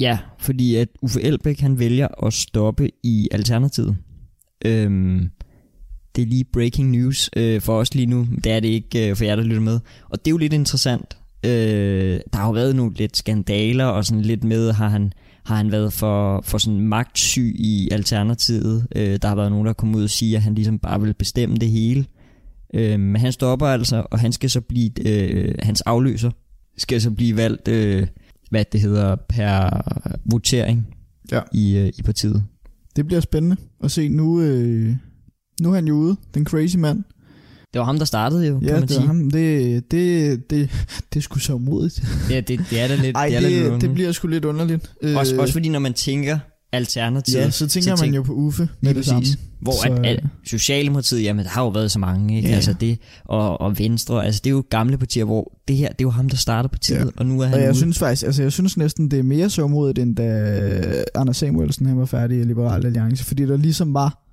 [0.00, 3.96] Ja, fordi at Uffe Elbæk han vælger at stoppe i Alternativet.
[4.64, 5.30] Øhm,
[6.16, 8.26] det er lige breaking news øh, for os lige nu.
[8.44, 9.80] Det er det ikke øh, for jer, der lytter med.
[10.08, 11.16] Og det er jo lidt interessant.
[11.44, 15.12] Øh, der har jo været nogle lidt skandaler og sådan lidt med, har han,
[15.44, 18.86] har han været for, for sådan magtsyg i Alternativet.
[18.96, 21.14] Øh, der har været nogen, der kom ud og sige, at han ligesom bare vil
[21.14, 22.04] bestemme det hele.
[22.74, 26.30] Øh, men han stopper altså, og han skal så blive, øh, hans afløser
[26.76, 28.06] skal så blive valgt, øh,
[28.50, 29.82] hvad det hedder, per
[30.24, 30.86] votering
[31.32, 31.40] Ja.
[31.52, 32.44] i, øh, i partiet.
[32.96, 34.08] Det bliver spændende at se.
[34.08, 34.96] Nu, øh,
[35.60, 37.02] nu er han jo ude, den crazy mand.
[37.72, 39.06] Det var ham, der startede jo, Ja, kan man det, er sige.
[39.06, 39.30] ham.
[39.30, 40.70] det, det, det,
[41.12, 42.02] det er sgu så modigt.
[42.30, 44.44] Ja, det, det er da lidt, Ej, det, da lidt det, det bliver sgu lidt
[44.44, 44.90] underligt.
[45.02, 46.38] Øh, også, også fordi, når man tænker
[46.72, 49.26] alternativet, Ja, så tænker så man tænk- jo på Uffe med det samme.
[49.60, 52.48] Hvor Så, at, at øh, Socialdemokratiet, jamen der har jo været så mange, ikke?
[52.48, 52.54] Ja.
[52.54, 56.00] Altså det, og, og Venstre, altså det er jo gamle partier, hvor det her, det
[56.00, 57.04] er jo ham, der starter partiet, Ja.
[57.16, 57.76] og nu er han Og jeg ude.
[57.78, 61.86] synes faktisk, altså jeg synes næsten, det er mere så modigt, end da Anders Samuelsen
[61.86, 64.23] han var færdig i Liberal Alliance, fordi der ligesom var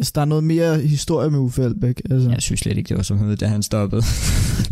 [0.00, 2.00] Altså, der er noget mere historie med Uffe Elbæk.
[2.10, 2.30] Altså.
[2.30, 4.02] Jeg synes slet ikke, det var så modigt, da han stoppede.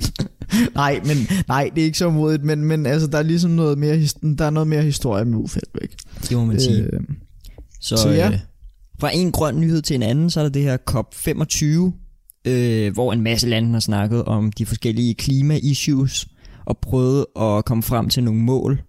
[0.74, 1.16] nej, men,
[1.48, 3.96] nej, det er ikke så modigt, men, men altså, der er ligesom noget mere,
[4.38, 5.96] der er noget mere historie med Uffe Elbæk.
[6.28, 6.82] det må man sige.
[6.82, 7.00] Øh,
[7.80, 8.30] Så, Så ja.
[8.30, 8.38] øh,
[9.00, 11.92] fra en grøn nyhed til en anden, så er der det her COP25,
[12.50, 16.28] øh, hvor en masse lande har snakket om de forskellige klima-issues
[16.66, 18.82] og prøvet at komme frem til nogle mål.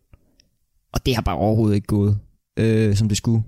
[0.94, 2.18] Og det har bare overhovedet ikke gået,
[2.60, 3.44] øh, som det skulle.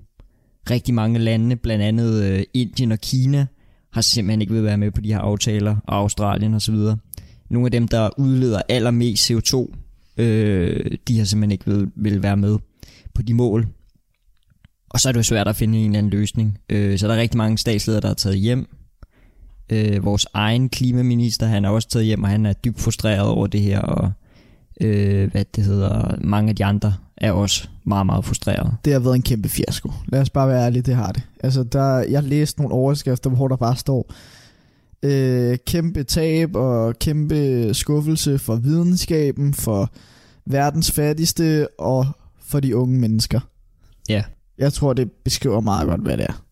[0.70, 3.46] Rigtig mange lande, blandt andet øh, Indien og Kina,
[3.92, 6.76] har simpelthen ikke vil være med på de her aftaler, og Australien osv.
[7.50, 9.74] Nogle af dem, der udleder allermest CO2,
[10.16, 12.58] øh, de har simpelthen ikke vil, vil være med
[13.14, 13.68] på de mål.
[14.90, 16.58] Og så er det jo svært at finde en eller anden løsning.
[16.70, 18.68] Øh, så der er rigtig mange statsledere, der er taget hjem.
[19.72, 23.46] Øh, vores egen klimaminister, han er også taget hjem, og han er dybt frustreret over
[23.46, 24.12] det her, og
[24.80, 28.72] øh, hvad det hedder, mange af de andre er også meget, meget frustreret.
[28.84, 29.92] det har været en kæmpe fiasko.
[30.08, 31.22] Lad os bare være ærlige, det har det.
[31.42, 34.12] Altså, der, jeg læste nogle overskrifter, hvor der bare står,
[35.02, 39.90] øh, kæmpe tab og kæmpe skuffelse for videnskaben, for
[40.46, 42.06] verdens fattigste og
[42.40, 43.40] for de unge mennesker.
[44.08, 44.22] Ja,
[44.58, 46.42] Jeg tror, det beskriver meget godt, hvad det er.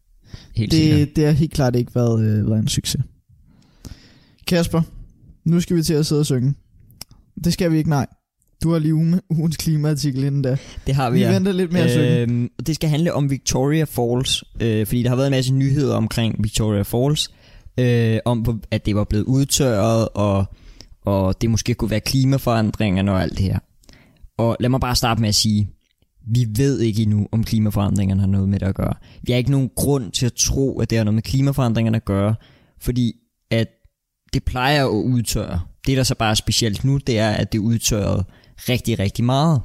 [0.56, 0.98] helt sikkert.
[0.98, 3.02] Det, det har helt klart ikke været, øh, været en succes.
[4.46, 4.82] Kasper,
[5.44, 6.54] nu skal vi til at sidde og synge.
[7.44, 8.06] Det skal vi ikke, nej.
[8.62, 10.56] Du har lige uge- ugens klimaartikel inden da.
[10.86, 11.32] Det har vi, Vi ja.
[11.32, 12.18] venter lidt synge.
[12.18, 15.54] Øhm, og det skal handle om Victoria Falls, øh, fordi der har været en masse
[15.54, 17.30] nyheder omkring Victoria Falls,
[17.78, 20.44] øh, om at det var blevet udtørret, og,
[21.04, 23.58] og det måske kunne være klimaforandringerne og alt det her.
[24.38, 25.68] Og lad mig bare starte med at sige,
[26.26, 28.94] vi ved ikke endnu, om klimaforandringerne har noget med det at gøre.
[29.22, 32.04] Vi har ikke nogen grund til at tro, at det har noget med klimaforandringerne at
[32.04, 32.34] gøre,
[32.80, 33.12] fordi
[33.50, 33.68] at
[34.32, 35.60] det plejer at udtørre.
[35.86, 38.24] Det, der så bare er specielt nu, det er, at det udtørrede
[38.68, 39.60] rigtig, rigtig meget.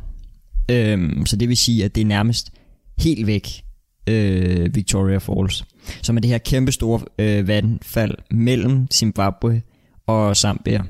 [0.72, 2.52] Øhm, så det vil sige, at det er nærmest
[2.98, 3.64] helt væk,
[4.08, 5.66] øh, Victoria Falls.
[6.02, 9.62] Som er det her kæmpe store øh, vandfald mellem Zimbabwe
[10.08, 10.84] og Zambia.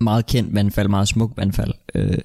[0.00, 1.72] Meget kendt vandfald, meget smukt vandfald.
[1.94, 2.18] Øh,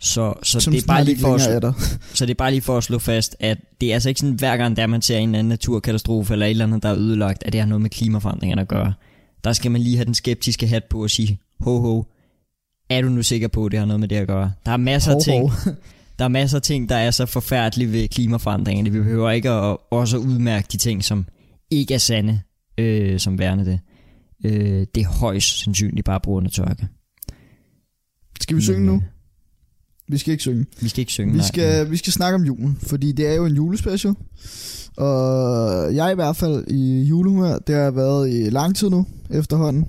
[0.00, 1.74] så, så Som det er bare lige for at
[2.16, 4.34] så det er bare lige for at slå fast, at det er altså ikke sådan,
[4.34, 6.96] hver gang der man ser en eller anden naturkatastrofe eller et eller andet, der er
[6.96, 8.92] ødelagt, at det har noget med klimaforandringerne at gøre.
[9.44, 12.04] Der skal man lige have den skeptiske hat på og sige, ho ho,
[12.90, 14.52] er du nu sikker på, at det har noget med det at gøre?
[14.66, 15.50] Der er masser af ting,
[16.18, 18.90] der er masser af ting, der er så forfærdelige ved klimaforandringerne.
[18.90, 21.26] Vi behøver ikke at også udmærke de ting, som
[21.70, 22.40] ikke er sande,
[22.78, 23.80] øh, som værende det.
[24.44, 26.88] Øh, det er højst sandsynligt bare af tørke.
[28.40, 28.94] Skal vi synge Men, nu?
[28.94, 29.02] øh,
[30.08, 30.66] Vi skal ikke synge.
[30.80, 31.32] Vi skal ikke synge.
[31.32, 31.46] Vi nej.
[31.46, 34.14] skal, vi skal snakke om julen, fordi det er jo en julespecial.
[34.96, 37.58] Og jeg er i hvert fald i julehumør.
[37.58, 39.84] Det har jeg været i lang tid nu efterhånden.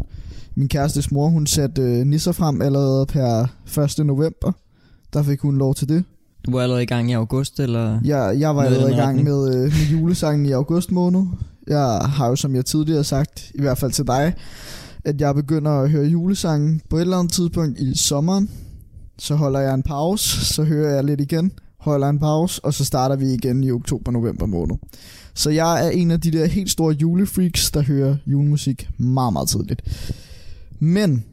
[0.57, 3.47] Min kærestes mor, hun satte øh, nisser frem allerede per
[3.99, 4.05] 1.
[4.05, 4.51] november.
[5.13, 6.03] Der fik hun lov til det.
[6.45, 7.99] Du var allerede i gang i august, eller?
[8.03, 11.25] Jeg, jeg var allerede i gang med, øh, med julesangen i august måned.
[11.67, 14.33] Jeg har jo, som jeg tidligere har sagt, i hvert fald til dig,
[15.05, 18.49] at jeg begynder at høre julesangen på et eller andet tidspunkt i sommeren.
[19.19, 22.85] Så holder jeg en pause, så hører jeg lidt igen, holder en pause, og så
[22.85, 24.75] starter vi igen i oktober-november måned.
[25.33, 29.49] Så jeg er en af de der helt store julefreaks, der hører julemusik meget, meget
[29.49, 29.81] tidligt.
[30.85, 31.25] Men,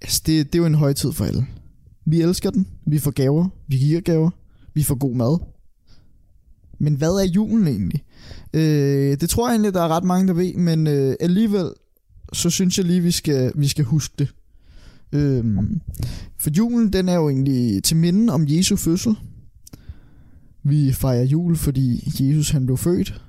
[0.00, 1.46] altså det, det er jo en højtid for alle.
[2.04, 4.30] Vi elsker den, vi får gaver, vi giver gaver,
[4.74, 5.38] vi får god mad.
[6.78, 8.04] Men hvad er julen egentlig?
[8.52, 11.70] Øh, det tror jeg egentlig, der er ret mange, der ved, men øh, alligevel,
[12.32, 14.28] så synes jeg lige, vi skal, vi skal huske det.
[15.12, 15.44] Øh,
[16.38, 19.16] for julen, den er jo egentlig til minde om Jesu fødsel.
[20.62, 23.22] Vi fejrer jul, fordi Jesus han blev født.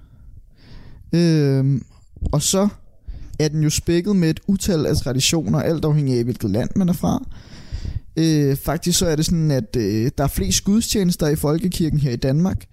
[1.14, 1.82] Øh,
[2.32, 2.70] og så
[3.40, 6.90] er den jo spækket med et utal af traditioner, alt afhængig af, hvilket land man
[6.90, 7.28] er fra.
[8.18, 12.12] Øh, faktisk så er det sådan, at øh, der er flest gudstjenester i folkekirken her
[12.12, 12.66] i Danmark,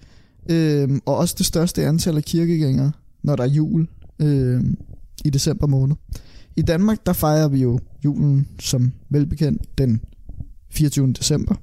[0.51, 4.65] øh, og også det største antal af kirkegængere, når der er jul øh,
[5.25, 5.97] i december måned.
[6.57, 10.01] I Danmark, der fejrer vi jo julen som velbekendt den
[10.71, 11.13] 24.
[11.13, 11.55] december.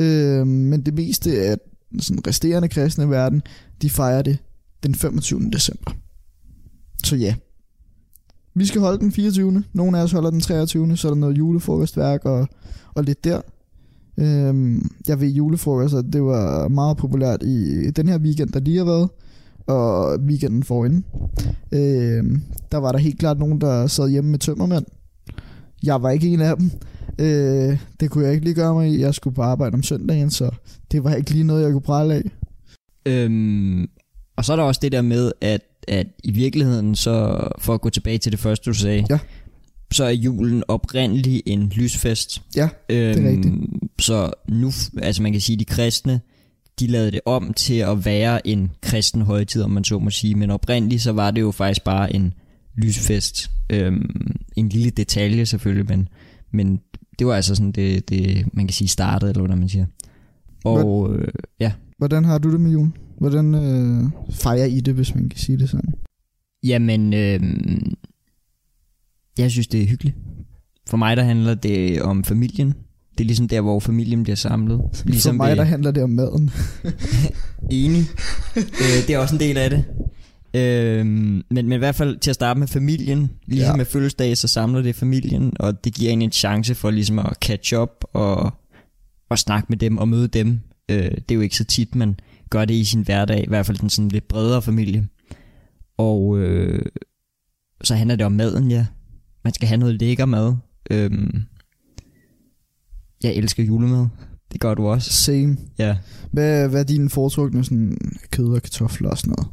[0.00, 1.56] Øh, men det meste af
[1.98, 3.42] sådan resterende kristne verden,
[3.82, 4.38] de fejrer det
[4.82, 5.50] den 25.
[5.52, 5.90] december.
[7.04, 7.34] Så ja,
[8.54, 9.64] vi skal holde den 24.
[9.72, 10.96] Nogle af os holder den 23.
[10.96, 12.48] Så er der noget julefrokostværk og,
[12.94, 13.40] og lidt der.
[14.18, 18.84] Øhm, jeg ved julefrokost, det var meget populært i den her weekend, der lige har
[18.84, 19.08] været,
[19.66, 21.04] og weekenden forinden.
[21.72, 24.84] Øhm, der var der helt klart nogen, der sad hjemme med tømmermænd.
[25.82, 26.70] Jeg var ikke en af dem.
[27.18, 29.00] Øh, det kunne jeg ikke lige gøre mig i.
[29.00, 30.50] Jeg skulle på arbejde om søndagen, så
[30.92, 32.22] det var ikke lige noget, jeg kunne prale af.
[33.06, 33.88] Øhm,
[34.36, 37.80] og så er der også det der med, at, at i virkeligheden, så for at
[37.80, 39.18] gå tilbage til det første, du sagde, Ja.
[39.92, 42.42] så er julen oprindelig en lysfest.
[42.56, 43.54] Ja, øhm, er rigtigt.
[44.00, 44.70] Så nu,
[45.02, 46.20] altså man kan sige, de kristne,
[46.80, 50.34] de lavede det om til at være en kristen højtid, om man så må sige.
[50.34, 52.34] Men oprindeligt så var det jo faktisk bare en
[52.76, 53.50] lysfest.
[53.70, 56.08] Øhm, en lille detalje selvfølgelig, men,
[56.52, 56.80] men
[57.18, 59.86] det var altså sådan det, det, man kan sige, startede, eller hvad man siger.
[60.64, 61.28] Og øh,
[61.60, 62.90] ja, Hvordan har du det med jul?
[63.18, 65.94] Hvordan øh, fejrer I det, hvis man kan sige det sådan?
[66.64, 67.40] Jamen, øh,
[69.38, 70.16] jeg synes, det er hyggeligt.
[70.88, 72.74] For mig, der handler det om familien.
[73.18, 74.80] Det er ligesom der, hvor familien bliver samlet.
[75.04, 76.50] Ligesom For mig, ved- der handler det om maden.
[77.70, 78.04] Enig.
[78.56, 79.84] øh, det er også en del af det.
[80.54, 83.30] Øh, men, men i hvert fald til at starte med familien.
[83.46, 83.76] Ligesom ja.
[83.76, 87.32] med fødselsdag, så samler det familien, og det giver en en chance for ligesom at
[87.44, 88.52] catch up og,
[89.30, 90.60] og snakke med dem og møde dem.
[90.90, 92.16] Øh, det er jo ikke så tit, man
[92.50, 95.08] gør det i sin hverdag, i hvert fald den sådan lidt bredere familie.
[95.96, 96.86] Og øh,
[97.82, 98.86] så handler det om maden, ja.
[99.44, 100.56] Man skal have noget lækker mad.
[100.90, 101.42] Øhm,
[103.22, 104.06] jeg elsker julemad.
[104.52, 105.12] Det gør du også.
[105.12, 105.56] Same.
[105.78, 105.96] Ja.
[106.32, 107.98] Hvad, hvad er dine foretrukne sådan,
[108.30, 109.52] kød og kartofler og sådan noget?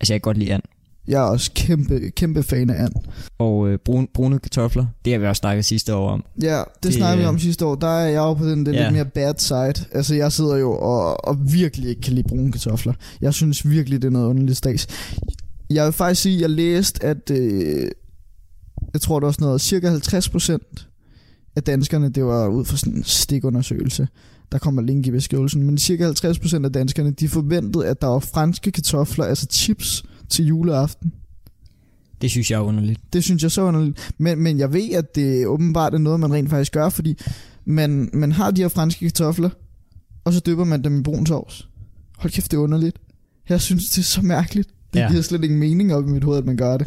[0.00, 0.62] Altså, jeg kan godt lide and.
[1.08, 2.92] Jeg er også kæmpe, kæmpe fan af and.
[3.38, 6.24] Og øh, brun, brune kartofler, det har vi også snakket sidste år om.
[6.42, 7.74] Ja, det, det snakkede vi om sidste år.
[7.74, 8.82] Der er jeg jo på den, den Ja.
[8.82, 9.86] lidt mere bad side.
[9.92, 12.92] Altså, jeg sidder jo og, og virkelig ikke kan lide brune kartofler.
[13.20, 14.86] Jeg synes virkelig, det er noget underligt stads.
[15.70, 17.90] Jeg vil faktisk sige, at jeg læste, at øh,
[18.92, 22.92] jeg tror, det var sådan noget, cirka 50% af danskerne, det var ud fra sådan
[22.94, 24.08] en stikundersøgelse,
[24.52, 28.18] der kommer link i beskrivelsen, men cirka 50% af danskerne, de forventede, at der var
[28.18, 31.12] franske kartofler, altså chips, til juleaften.
[32.20, 33.00] Det synes jeg er underligt.
[33.12, 34.10] Det synes jeg så underligt.
[34.18, 37.18] Men, men jeg ved, at det åbenbart er noget, man rent faktisk gør, fordi
[37.64, 39.50] man, man har de her franske kartofler,
[40.24, 41.68] og så dypper man dem i brun sovs.
[42.18, 42.96] Hold kæft, det er underligt.
[43.48, 44.68] Jeg synes, det er så mærkeligt.
[44.94, 45.10] Det ja.
[45.10, 46.86] Giver slet ingen mening op i mit hoved, at man gør det.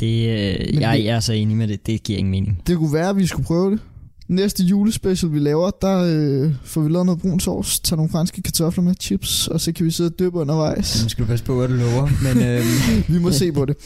[0.00, 1.86] Det, øh, jeg, det- jeg er så enig med det.
[1.86, 2.62] Det giver ingen mening.
[2.66, 3.80] Det kunne være, at vi skulle prøve det.
[4.28, 8.42] Næste julespecial, vi laver, der øh, får vi lavet noget brun sovs, tager nogle franske
[8.42, 11.02] kartofler med, chips, og så kan vi sidde og dyppe undervejs.
[11.02, 12.08] Nu skal du passe på, hvad du lover.
[12.22, 12.64] Men øh,
[13.14, 13.76] vi må se på det.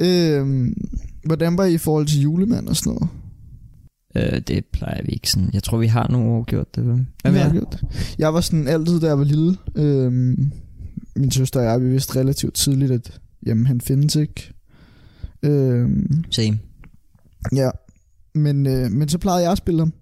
[0.00, 0.66] Øh,
[1.24, 3.08] hvordan var I i forhold til julemand og sådan noget?
[4.16, 5.50] øh, det plejer vi ikke sådan.
[5.52, 6.84] Jeg tror, vi har nogle år gjort det.
[6.84, 7.84] Med har gjort det.
[8.18, 9.56] Jeg var sådan altid, da jeg var lille.
[9.74, 10.52] Øhm,
[11.16, 14.52] min søster og jeg, vi vidste relativt tidligt, at jamen, han findes ikke.
[15.42, 16.58] Øhm, Same.
[17.54, 17.70] ja.
[18.34, 19.92] Men, øh, men så plejede jeg at spille ham.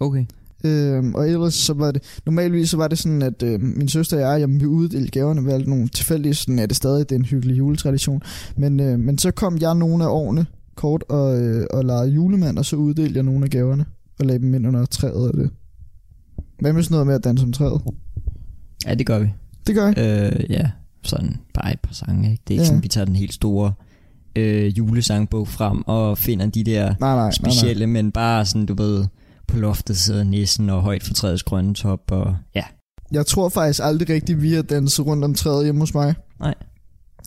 [0.00, 0.24] Okay.
[0.64, 4.16] Øhm, og ellers så var det, normalvis så var det sådan, at øh, min søster
[4.16, 7.14] og jeg, jamen, vi uddelte gaverne ved alt nogle tilfældige, sådan er det stadig, det
[7.14, 8.22] er en hyggelig juletradition.
[8.56, 12.58] Men, øh, men så kom jeg nogle af årene kort og, øh, og legede julemand,
[12.58, 13.84] og så uddelte jeg nogle af gaverne
[14.18, 15.50] og lagde dem ind under træet og det.
[16.60, 17.82] Hvad med sådan noget med at danse om træet?
[18.86, 19.32] Ja, det gør vi.
[19.66, 20.32] Det gør jeg.
[20.34, 20.70] Øh, ja,
[21.02, 22.30] sådan bare et par sange.
[22.30, 22.42] Ikke?
[22.48, 22.66] Det er ikke ja.
[22.66, 23.72] sådan, vi tager den helt store
[24.36, 27.30] øh, julesangbog frem og finder de der Nej, nej, nej, nej.
[27.30, 29.04] specielle, men bare sådan, du ved,
[29.46, 32.62] på loftet sidder nissen og højt for træets grønne top, og ja.
[33.12, 36.14] Jeg tror faktisk aldrig rigtigt, vi har danset rundt om træet hjemme hos mig.
[36.40, 36.54] Nej.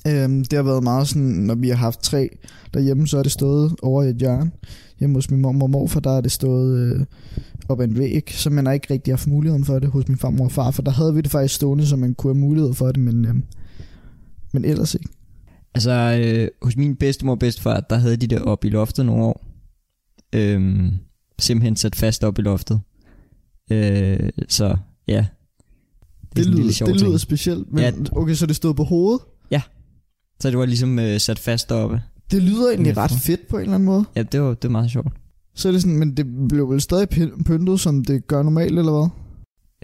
[0.07, 2.27] Øhm, det har været meget sådan, når vi har haft træ
[2.73, 4.51] derhjemme, så er det stået over i et hjørne.
[4.99, 7.05] Hjemme hos min mor og morfar, der er det stået øh,
[7.69, 10.17] op ad en væg, så man har ikke rigtig haft muligheden for det hos min
[10.17, 12.73] farmor og far, for der havde vi det faktisk stående, så man kunne have mulighed
[12.73, 13.35] for det, men, øh,
[14.53, 15.09] men ellers ikke.
[15.75, 19.23] Altså, øh, hos min bedstemor og bedstefar, der havde de det op i loftet nogle
[19.23, 19.45] år.
[20.35, 20.91] Øhm,
[21.39, 22.81] simpelthen sat fast op i loftet.
[23.71, 24.77] Øh, så
[25.07, 25.25] ja.
[26.21, 27.01] Det, det, lyder, det ting.
[27.01, 27.91] lyder specielt, men Ja.
[28.11, 29.21] okay, så det stod på hovedet.
[30.41, 32.01] Så det var ligesom øh, sat fast deroppe.
[32.31, 34.05] Det lyder egentlig Ja, ret fedt på en eller anden måde.
[34.15, 35.07] Ja, det var, det var meget sjovt.
[35.55, 38.79] Så er det sådan, men det blev vel stadig py- pyntet, som det gør normalt,
[38.79, 39.09] eller hvad?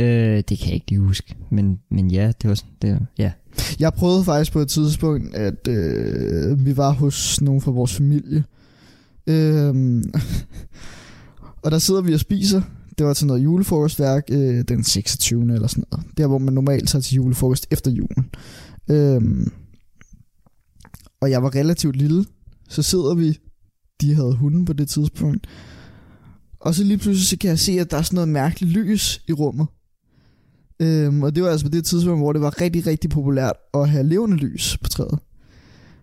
[0.06, 1.36] Øh, det kan jeg ikke lige huske.
[1.50, 3.32] Men, men ja, det var sådan, det, ja.
[3.80, 8.44] Jeg prøvede faktisk på et tidspunkt, at øh, vi var hos nogen fra vores familie.
[9.28, 10.04] Øh,
[11.64, 12.62] og der sidder vi og spiser.
[12.98, 15.54] Det var til noget julefrokostværk øh, den 26.
[15.54, 16.18] eller sådan noget.
[16.18, 18.30] Der, hvor man normalt tager til julefrokost efter julen.
[18.90, 19.22] Øh,
[21.22, 22.26] og jeg var relativt lille.
[22.70, 23.40] Så sidder vi.
[24.02, 25.48] De havde hunden på det tidspunkt.
[26.60, 29.22] Og så lige pludselig så kan jeg se, at der er sådan noget mærkeligt lys
[29.28, 29.68] i rummet.
[30.80, 33.90] Øhm, og det var altså på det tidspunkt, hvor det var rigtig, rigtig populært at
[33.90, 35.20] have levende lys på træet.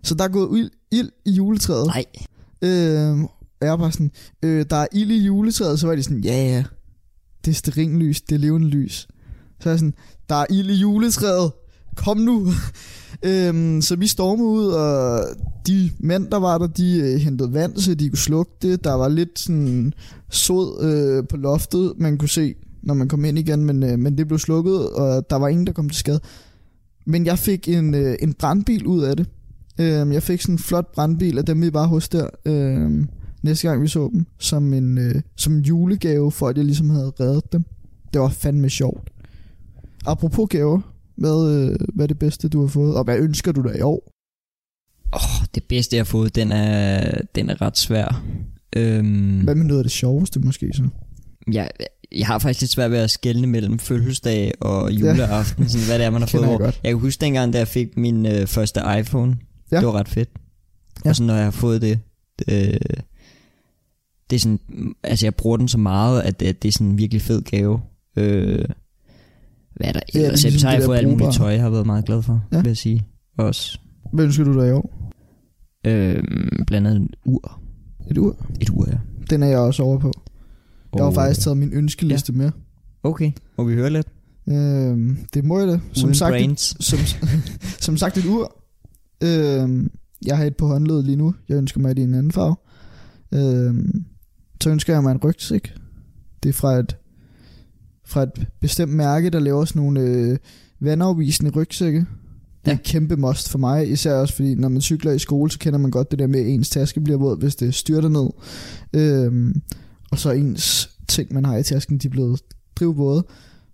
[0.02, 1.86] Så der er gået ild, ild i juletræet.
[1.86, 2.04] Nej.
[2.62, 4.10] Øhm, og jeg var bare sådan,
[4.42, 6.64] øh, der er ild i juletræet, så var de sådan, ja ja,
[7.44, 9.08] det er sterinlys, det er levende lys.
[9.60, 9.94] Så er jeg sådan,
[10.28, 11.52] der er ild i juletræet,
[11.96, 12.48] kom nu.
[13.28, 15.24] øhm, så vi stormede ud, og
[15.66, 18.84] de mænd, der var der, de øh, hentede vand, så de kunne slukke det.
[18.84, 19.92] Der var lidt sådan
[20.30, 24.18] sod øh, på loftet, man kunne se, når man kom ind igen, men, øh, men
[24.18, 26.20] det blev slukket, og der var ingen, der kom til skade.
[27.06, 29.26] Men jeg fik en, øh, en brandbil ud af det.
[29.80, 33.06] Øh, jeg fik sådan en flot brandbil af dem, vi var hos der, øh,
[33.42, 36.90] næste gang vi så dem, som en, øh, som en julegave, for at jeg ligesom
[36.90, 37.64] havde reddet dem.
[38.12, 39.10] Det var fandme sjovt.
[40.06, 40.80] apropos gaver,
[41.16, 42.94] hvad, øh, hvad er det bedste, du har fået?
[42.96, 44.12] Og hvad ønsker du dig i år?
[45.14, 48.24] Åh, oh, det bedste, jeg har fået, den er, den er ret svær.
[48.76, 50.88] Øhm, Hvad med noget af det sjoveste måske så?
[51.52, 51.70] jeg,
[52.18, 56.06] jeg har faktisk lidt svært ved at skelne mellem fødselsdag og juleaften, sådan, hvad det
[56.06, 56.42] er, man har fået.
[56.48, 56.80] Jeg godt.
[56.84, 59.36] Jeg kan huske dengang, da jeg fik min øh, første iPhone.
[59.72, 59.76] Ja.
[59.76, 59.80] Ja.
[59.80, 60.28] Det var ret fedt.
[60.36, 61.00] Ja.
[61.04, 61.10] Ja.
[61.10, 61.98] Og så når jeg har fået det,
[62.48, 62.54] øh,
[64.30, 64.58] det er sådan,
[65.04, 67.42] altså jeg bruger den så meget, at det, at det er sådan en virkelig fed
[67.42, 67.80] gave.
[68.16, 68.64] Øh,
[69.76, 70.44] hvad er der Ja, er ellers?
[70.44, 72.44] Ja, ligesom har jeg der fået alt muligt tøj, jeg har været meget glad for,
[72.52, 72.56] Ja.
[72.56, 72.62] ja.
[72.62, 73.02] vil jeg sige.
[73.38, 73.78] Også.
[74.12, 75.12] Hvad ønsker du dig i år?
[75.86, 76.24] Øh,
[76.66, 77.60] blandt andet et ur.
[78.10, 78.36] Et ur?
[78.60, 78.96] Et ur, ja.
[79.30, 80.12] Den er jeg også over på.
[80.94, 82.38] Jeg har Og- faktisk taget min ønskeliste ja.
[82.38, 82.50] med.
[83.02, 84.06] Okay, må vi høre lidt?
[84.48, 85.80] Øhm, det må jeg da.
[85.92, 86.76] Som Uden sagt, et, brains.
[86.88, 86.98] som,
[87.86, 88.56] som sagt et ur.
[89.24, 89.90] Øhm,
[90.26, 91.34] jeg har et på håndledet lige nu.
[91.48, 92.56] Jeg ønsker mig det i en anden farve.
[93.34, 94.04] Øhm,
[94.62, 95.74] så ønsker jeg mig en rygsæk.
[96.42, 96.96] Det er fra et,
[98.06, 100.36] fra et bestemt mærke, der laver sådan nogle øh,
[100.80, 101.98] vandafvisende rygsække.
[102.64, 102.78] Det er Ja.
[102.84, 105.90] kæmpe must for mig, især også fordi, når man cykler i skole, så kender man
[105.90, 108.28] godt det der med, at ens taske bliver våd, hvis det styrter ned.
[108.92, 109.62] Øhm,
[110.12, 112.40] og så ens ting, man har i tasken, de er blevet
[112.76, 113.26] drivvåde.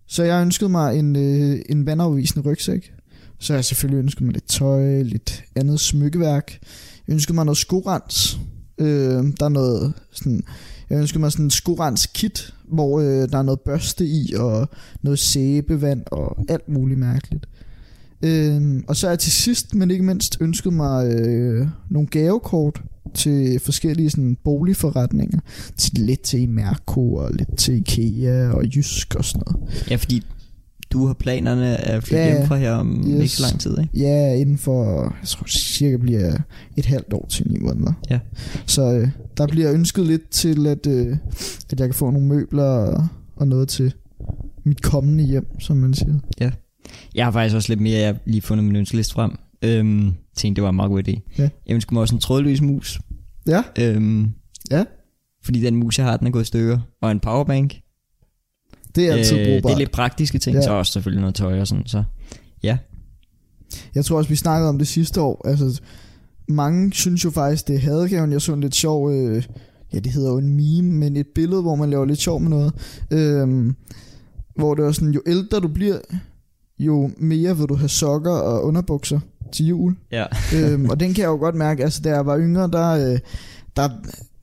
[0.06, 2.92] Så jeg ønskede mig en, øh, en vandafvisende rygsæk.
[3.38, 6.58] Så jeg selvfølgelig ønskede mig lidt tøj, lidt andet smykkeværk.
[7.06, 8.38] Jeg ønskede mig noget skorens.
[8.78, 10.42] Øh, der er noget sådan...
[10.90, 14.68] Jeg ønskede mig sådan en skorens kit, hvor øh, der er noget børste i, og
[15.02, 17.48] noget sæbevand, og alt muligt mærkeligt.
[18.22, 22.82] Øh, og så er jeg til sidst, men ikke mindst, ønsket mig øh, nogle gavekort
[23.14, 25.38] til forskellige sådan, boligforretninger.
[25.76, 29.86] Til, lidt til Mærko, og lidt til Ikea, og Jysk og sådan noget.
[29.90, 30.22] Ja, fordi
[30.92, 32.38] du har planerne at flytte Ja, ja, ja.
[32.38, 33.14] hjem fra her om Yes.
[33.22, 33.98] ikke så lang tid, ikke?
[33.98, 36.36] Ja, inden for, jeg tror cirka bliver
[36.76, 37.92] et halvt år til ni måneder.
[38.10, 38.18] Ja.
[38.66, 41.16] Så øh, der bliver ønsket lidt til, at, øh,
[41.70, 43.94] at jeg kan få nogle møbler og, og noget til
[44.64, 46.14] mit kommende hjem, som man siger.
[47.14, 49.30] Jeg har faktisk også lidt mere, jeg har lige fundet min ønskeliste frem.
[49.62, 51.20] Øhm, tænkte, det var en meget god idé.
[51.38, 51.48] Ja.
[51.66, 53.00] Jeg ønsker mig også en trådløs mus.
[53.46, 54.30] Ja, Øhm,
[54.70, 54.84] Ja.
[55.44, 56.78] Fordi den mus, jeg har, den er gået i stykker.
[57.00, 57.74] Og en powerbank.
[58.94, 59.68] det er altid øh, brugbart.
[59.70, 60.60] det er lidt praktiske ting, Ja.
[60.60, 60.64] ja.
[60.66, 61.86] så også selvfølgelig noget tøj og sådan.
[61.86, 62.04] Så
[63.94, 65.48] Jeg tror også, vi snakkede om det sidste år.
[65.48, 65.80] Altså,
[66.48, 68.32] mange synes jo faktisk, det er hadegaven.
[68.32, 69.42] Jeg så en lidt sjov, øh,
[69.92, 72.48] ja det hedder jo en meme, men et billede, hvor man laver lidt sjov med
[72.50, 72.72] noget.
[73.10, 73.76] Øhm,
[74.56, 75.98] hvor det var sådan, jo ældre du bliver,
[76.78, 79.20] jo mere vil du have sokker og underbukser
[79.52, 79.96] til jul.
[80.12, 80.24] ja.
[80.56, 83.18] øhm, og den kan jeg jo godt mærke, altså da jeg var yngre, der, øh,
[83.76, 83.88] der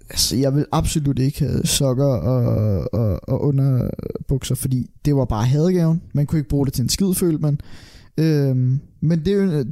[0.10, 2.44] altså, jeg vil absolut ikke have sokker og,
[2.94, 6.02] og, og underbukser, fordi det var bare hadegaven.
[6.14, 7.60] Man kunne ikke bruge det til en skid, følte man.
[8.18, 9.66] Øhm, men det, er jo-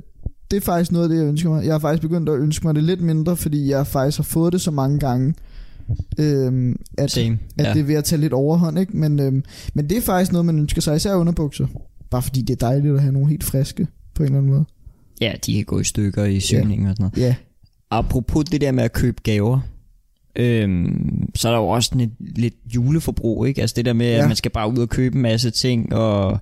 [0.52, 1.66] det er faktisk noget af det, jeg ønsker mig.
[1.66, 4.54] Jeg har faktisk begyndt at ønske mig det lidt mindre, fordi jeg faktisk har fået
[4.54, 5.34] det så mange gange,
[6.20, 7.40] øhm, at, Same.
[7.58, 7.74] at ja.
[7.74, 8.80] det er ved at tage lidt overhånd.
[8.80, 8.98] Ikke?
[8.98, 11.68] Men, øhm, men det er faktisk noget, man ønsker sig, især underbukser.
[12.14, 14.66] Bare fordi det er dejligt at have nogle helt friske, på en eller anden måde.
[15.22, 17.18] ja, de kan gå i stykker i syning og sådan noget.
[17.28, 17.36] Ja,
[17.92, 19.60] Apropos det der med at købe gaver,
[20.36, 23.62] øhm, så er der jo også sådan et lidt juleforbrug, ikke?
[23.62, 24.22] Altså det der med, Ja.
[24.22, 26.40] at man skal bare ud og købe en masse ting, og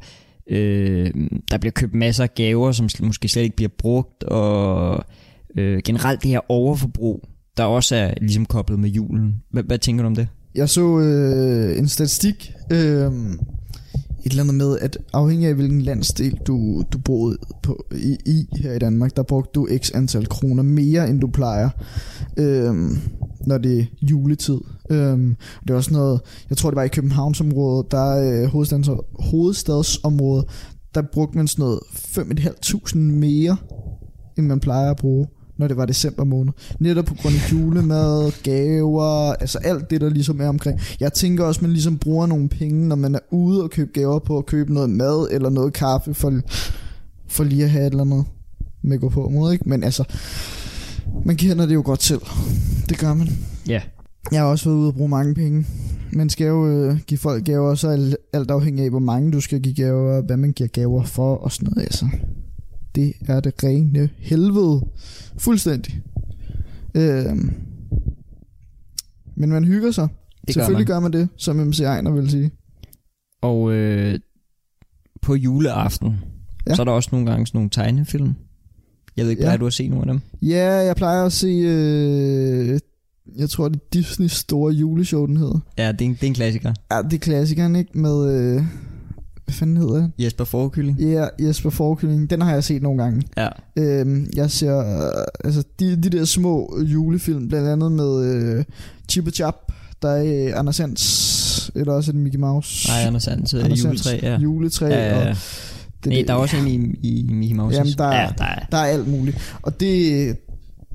[0.49, 1.11] øh,
[1.51, 5.03] der bliver købt masser af gaver, som måske slet ikke bliver brugt, og
[5.57, 9.35] øh, generelt det her overforbrug, der også er ligesom koblet med julen.
[9.51, 10.27] Hvad, hvad tænker du om det?
[10.55, 13.11] Jeg så øh, en statistik, øh,
[14.25, 18.47] et eller andet med, at afhængig af hvilken landsdel du, du boede på, i, i
[18.57, 21.69] her i Danmark, der brugte du x antal kroner mere, end du plejer,
[22.37, 22.75] øh,
[23.47, 24.59] når det er juletid.
[24.89, 25.19] Øh,
[25.67, 28.87] det var sådan noget, jeg tror det var i Københavnsområdet, der er øh, hovedstads,
[29.19, 30.45] hovedstadsområdet,
[30.95, 33.57] der brugte man sådan noget 5.500 mere,
[34.37, 35.27] end man plejer at bruge
[35.61, 36.53] når det var december måned.
[36.79, 40.79] Netop på grund af julemad, gaver, altså alt det, der ligesom er omkring.
[40.99, 43.91] Jeg tænker også, at man ligesom bruger nogle penge, når man er ude og købe
[43.93, 46.39] gaver på at købe noget mad eller noget kaffe, for,
[47.27, 48.25] for lige at have et eller andet
[48.81, 49.69] med at gå på mod, ikke?
[49.69, 50.03] Men altså,
[51.25, 52.21] man kender det jo godt selv.
[52.89, 53.27] Det gør man.
[53.67, 53.81] Ja.
[54.31, 55.65] Jeg har også været ude og bruge mange penge.
[56.13, 59.41] Man skal jo øh, give folk gaver, og så alt- afhængig af, hvor mange du
[59.41, 61.83] skal give gaver, hvad man giver gaver for, og sådan noget.
[61.87, 62.05] Altså,
[62.95, 64.81] det er det rene helvede.
[65.37, 66.01] Fuldstændig.
[66.95, 67.35] Øh,
[69.35, 70.07] men man hygger sig.
[70.47, 70.95] Det gør Selvfølgelig man.
[70.95, 72.51] gør man det, som MC Ejner vil sige.
[73.41, 74.19] Og øh,
[75.21, 76.71] på juleaften, Ja.
[76.71, 76.75] ja.
[76.75, 78.33] så er der også nogle gange sådan nogle tegnefilm.
[79.17, 79.45] Jeg ved ikke, Ja.
[79.45, 80.21] plejer du at se nogle af dem?
[80.49, 81.47] Ja, jeg plejer at se...
[81.47, 82.79] Øh,
[83.37, 85.59] jeg tror, det er Disneys store juleshow, den hedder.
[85.77, 86.73] Ja, det er en, det er en klassiker.
[86.91, 87.97] Ja, det er klassikeren, ikke?
[87.99, 88.33] Med...
[88.55, 88.63] Øh,
[89.51, 90.11] hvad fanden hedder det?
[90.19, 90.99] Jesper Forkylling.
[90.99, 92.29] Ja, Jesper Forkylling.
[92.29, 93.21] Den har jeg set nogle gange.
[93.37, 93.47] Ja.
[93.75, 98.63] Øhm, jeg ser øh, altså de, de der små julefilm, blandt andet med øh,
[99.09, 99.55] Chip og Chap,
[100.01, 102.87] der er øh, Anders Sands, eller også et Mickey Mouse.
[102.89, 104.37] Nej, Anders Sands øh, Anders juletræ, ja.
[104.39, 105.35] Juletræ, Ja, ja, og ja.
[106.03, 106.73] det, Nej, der er også en i,
[107.03, 107.77] i Mickey Mouse.
[107.77, 108.65] Jamen, der er- ja, der er.
[108.71, 109.55] der er alt muligt.
[109.61, 110.37] Og det,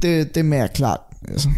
[0.03, 1.49] det, det er klart, altså,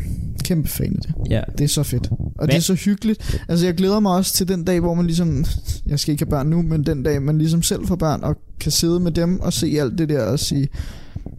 [0.45, 1.31] kæmpe fan af det.
[1.31, 1.41] Ja.
[1.59, 2.09] Det er så fedt.
[2.11, 2.49] Og Hvad?
[2.49, 3.41] det er så hyggeligt.
[3.49, 5.45] Altså, jeg glæder mig også til den dag, hvor man ligesom...
[5.87, 8.37] Jeg skal ikke have børn nu, men den dag, man ligesom selv får børn, og
[8.61, 10.69] kan sidde med dem og se alt det der og sige...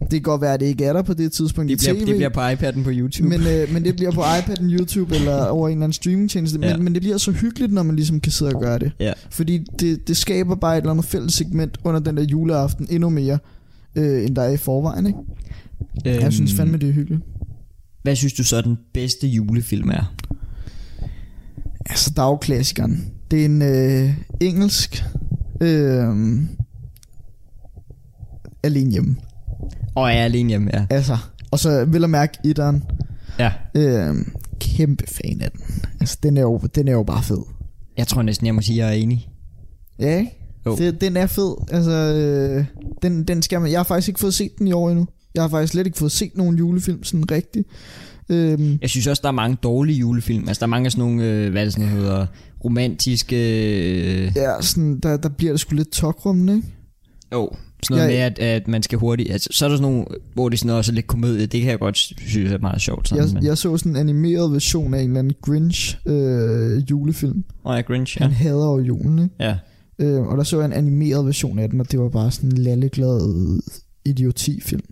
[0.00, 1.94] Det kan godt være, at det ikke er der på det tidspunkt Det i bliver,
[1.94, 2.06] tv.
[2.06, 3.28] det bliver på iPad'en på YouTube.
[3.28, 6.58] men, øh, men det bliver på iPad'en, YouTube eller over en eller anden streamingtjeneste.
[6.58, 6.76] Men, Ja.
[6.76, 8.92] men det bliver så hyggeligt, når man ligesom kan sidde og gøre det.
[9.00, 9.12] Ja.
[9.30, 13.08] Fordi det, det skaber bare et eller andet fælles segment under den der juleaften endnu
[13.08, 13.38] mere,
[13.94, 15.06] øh, end der er i forvejen.
[15.06, 15.18] Ikke?
[16.06, 17.22] øhm, Jeg synes fandme, det er hyggeligt.
[18.02, 20.14] Hvad synes du så, den bedste julefilm er?
[21.86, 23.12] Altså, der er jo klassikeren.
[23.30, 25.04] Det er en øh, engelsk...
[25.60, 26.08] Øh,
[28.62, 29.16] alene hjemme.
[29.94, 30.86] Og er alene hjemme, ja.
[30.90, 31.16] Altså,
[31.50, 32.82] og så vil jeg mærke etteren.
[33.38, 33.52] ja.
[33.74, 34.14] Øh,
[34.60, 35.60] kæmpe fan af den.
[36.00, 37.42] Altså, den er, jo, den er jo bare fed.
[37.96, 39.28] Jeg tror næsten, jeg må sige, at jeg er enig.
[39.98, 40.36] Ja, ikke?
[40.66, 40.76] Jo.
[40.76, 41.54] Det, den er fed.
[41.70, 42.64] Altså, øh,
[43.02, 43.70] den, den skal man...
[43.70, 45.06] Jeg har faktisk ikke fået set den i år endnu.
[45.34, 47.68] Jeg har faktisk slet ikke fået set nogen julefilm sådan rigtigt.
[48.28, 50.48] Øhm, Jeg synes også, der er mange dårlige julefilm.
[50.48, 52.26] Altså, der er mange af sådan nogle, øh, hvad er det sådan hedder,
[52.64, 53.36] romantiske...
[54.24, 56.68] Øh, ja, sådan, der, der bliver det sgu lidt tokrummende, ikke?
[57.32, 57.50] jo,
[57.82, 59.30] sådan noget Jeg- med, at, at man skal hurtigt...
[59.32, 60.04] Altså, så er der sådan nogle,
[60.34, 61.46] hvor det er sådan noget, også lidt komedie.
[61.46, 63.08] Det kan jeg godt synes er meget sjovt.
[63.08, 66.90] Sådan, Jeg, men, jeg så sådan en animeret version af en eller anden Grinch øh,
[66.90, 67.44] julefilm.
[67.64, 68.24] Åh, ja, Grinch, Ja.
[68.24, 68.28] ja.
[68.30, 69.34] Han hader jo julen, ikke?
[69.40, 69.56] Ja.
[69.98, 72.50] Øh, og der så jeg en animeret version af den, og det var bare sådan
[72.50, 73.60] en lalleglad
[74.04, 74.82] idioti-film.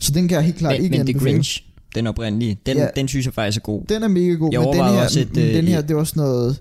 [0.00, 1.18] Så den kan jeg helt klart Men, ikke men The.
[1.18, 1.64] Grinch,
[1.94, 2.86] den oprindelige, den, Ja.
[2.96, 3.82] den synes jeg faktisk er god.
[3.88, 5.96] Den er mega god, Jeg men den her, også et, øh, den her, et- det
[5.96, 6.60] var sådan noget,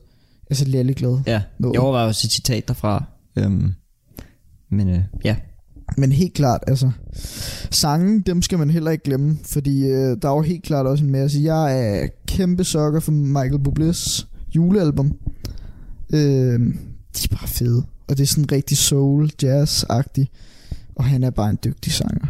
[0.50, 1.20] altså lalleglad.
[1.28, 1.74] Ja, noget.
[1.74, 3.04] jeg overvejer også et citat derfra.
[3.36, 3.72] Øhm,
[4.72, 5.36] men øh, ja,
[5.98, 6.92] Men helt klart, altså,
[7.72, 11.04] sangen, dem skal man heller ikke glemme, fordi øh, der er jo helt klart også
[11.04, 11.40] en masse.
[11.44, 14.26] Jeg er kæmpe sokker for Michael Bublé's
[14.56, 15.12] julealbum.
[16.14, 16.20] Øh,
[17.18, 20.26] de er bare fede, og det er sådan rigtig soul, jazz-agtig,
[20.96, 22.28] og han er bare en dygtig sanger.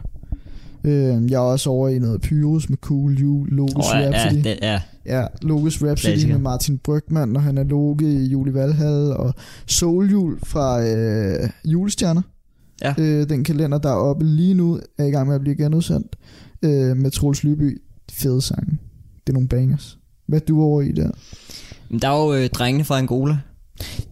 [0.83, 4.45] Øh, jeg er også over i noget Pyrus med Cool Jul, Logos oh, ja, Rhapsody.
[4.45, 6.33] ja, det, ja, Ja, Logos Rhapsody Klassiker.
[6.33, 9.33] med Martin Brygman, og han er Loke i Jul i Valhall, og
[9.65, 12.21] Soul fra øh, Julestjerner.
[12.81, 12.93] Ja.
[12.97, 16.15] Øh, den kalender, der er oppe lige nu, er i gang med at blive genudsendt,
[16.63, 17.81] øh, med Troels Lyby.
[18.11, 18.77] Fede sange.
[19.27, 19.97] Det er nogle bangers.
[20.27, 21.09] Hvad er du over i der?
[22.01, 23.37] Der er jo øh, drengene fra Angola.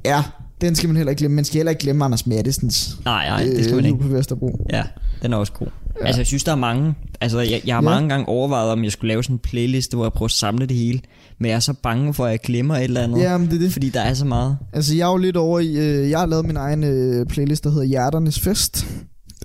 [0.06, 0.24] Ja,
[0.62, 1.36] den skal man heller ikke glemme.
[1.36, 2.98] Man skal heller ikke glemme Anders Mattesens.
[3.06, 4.04] Nej, nej, det skal man Liv ikke.
[4.04, 4.68] på Vesterbro.
[4.70, 4.84] Ja,
[5.22, 5.68] den er også god.
[6.00, 6.06] Ja.
[6.06, 6.96] Altså, jeg synes, der er mange...
[7.22, 7.90] Altså, jeg, jeg har ja.
[7.90, 10.66] mange gange overvejet, om jeg skulle lave sådan en playliste, hvor jeg prøver at samle
[10.66, 11.00] det hele.
[11.40, 13.20] Men jeg er så bange for, at jeg glemmer et eller andet.
[13.20, 13.74] Ja, men det er det.
[13.74, 14.58] Fordi der er så meget.
[14.74, 15.78] Altså, jeg er jo lidt over i...
[15.78, 18.86] Øh, jeg har lavet min egen øh, playlist, der hedder Hjerternes Fest.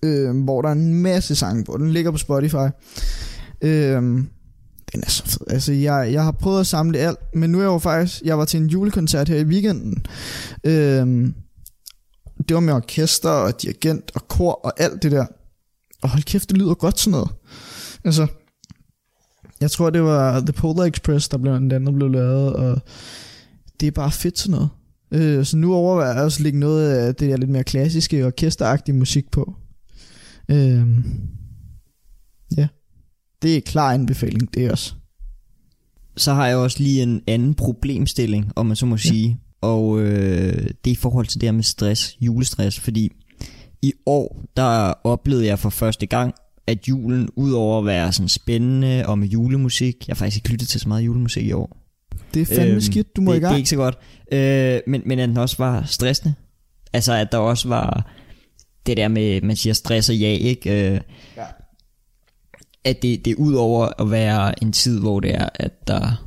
[0.03, 1.77] Øh, hvor der er en masse sange på.
[1.79, 2.67] Den ligger på Spotify.
[3.63, 4.03] Øh,
[4.93, 5.47] den er så fed.
[5.51, 8.23] Altså, jeg, jeg har prøvet at samle alt, men nu er jeg jo faktisk...
[8.23, 10.07] Jeg var til en julekoncert her i weekenden.
[10.65, 11.33] Øh,
[12.49, 15.27] det var med orkester og dirigent og kor og alt det der.
[16.07, 17.31] Og hold kæft, det lyder godt sådan noget.
[18.05, 18.27] Altså,
[19.61, 22.81] jeg tror, det var The Polar Express, der blev den anden blev lavet, og
[23.81, 24.69] det er bare fedt sådan noget.
[25.11, 28.27] Øh, så nu overvejer jeg også at lægge noget af det der lidt mere klassiske,
[28.27, 29.55] orkesteragtige musik på.
[30.49, 30.87] Øh,
[32.57, 32.69] ja.
[33.43, 34.95] Det er klar anbefaling, det er også.
[36.17, 39.01] Så har jeg også lige en anden problemstilling, om man så må Ja.
[39.01, 39.41] sige.
[39.61, 42.81] Og øh, det er i forhold til det her med stress, julestress.
[42.81, 43.11] Fordi
[43.87, 46.35] i år, der oplevede jeg for første gang,
[46.67, 50.69] at julen, udover at være sådan spændende og med julemusik, jeg har faktisk ikke lyttet
[50.69, 51.77] til så meget julemusik i år.
[52.35, 53.51] Det er fandme øhm, skidt, du må det, i gang.
[53.51, 53.99] Det er ikke så godt.
[54.33, 56.35] Øh, men, men at den også var stressende.
[56.93, 58.13] Altså at der også var
[58.87, 60.93] det der med, man siger stress og ja, ikke?
[60.93, 61.01] Øh,
[61.37, 61.45] Ja.
[62.85, 66.27] At det, det er ud over at være en tid, hvor det er, at der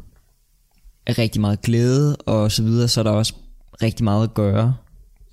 [1.05, 3.33] er rigtig meget glæde og så videre, så er der også
[3.81, 4.75] rigtig meget at gøre.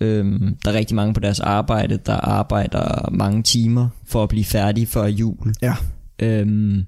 [0.00, 4.44] Øhm, der er rigtig mange på deres arbejde, der arbejder mange timer for at blive
[4.44, 5.54] færdige før jul.
[5.62, 5.74] Ja.
[6.22, 6.84] Øhm,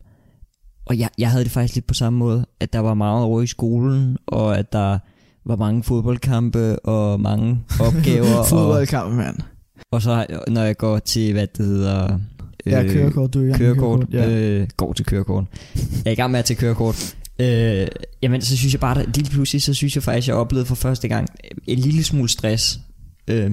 [0.87, 3.43] og jeg, jeg havde det faktisk lidt på samme måde, at der var meget over
[3.43, 4.99] i skolen, og at der
[5.47, 8.35] var mange fodboldkampe og mange opgaver.
[8.39, 9.37] og, Fodboldkamp, mand.
[9.93, 12.19] og så når jeg går til, hvad det hedder...
[12.67, 14.31] Ja, kørekort, du er med kørekort, ja.
[14.31, 15.45] øh, går til kørekort.
[15.77, 17.17] Jeg er i gang med at tage kørekort.
[17.39, 17.87] Øh,
[18.23, 20.67] jamen, så synes jeg bare, at lige pludselig, så synes jeg faktisk, at jeg oplevede
[20.67, 21.29] for første gang
[21.67, 22.81] en lille smule stress.
[23.29, 23.51] Øh,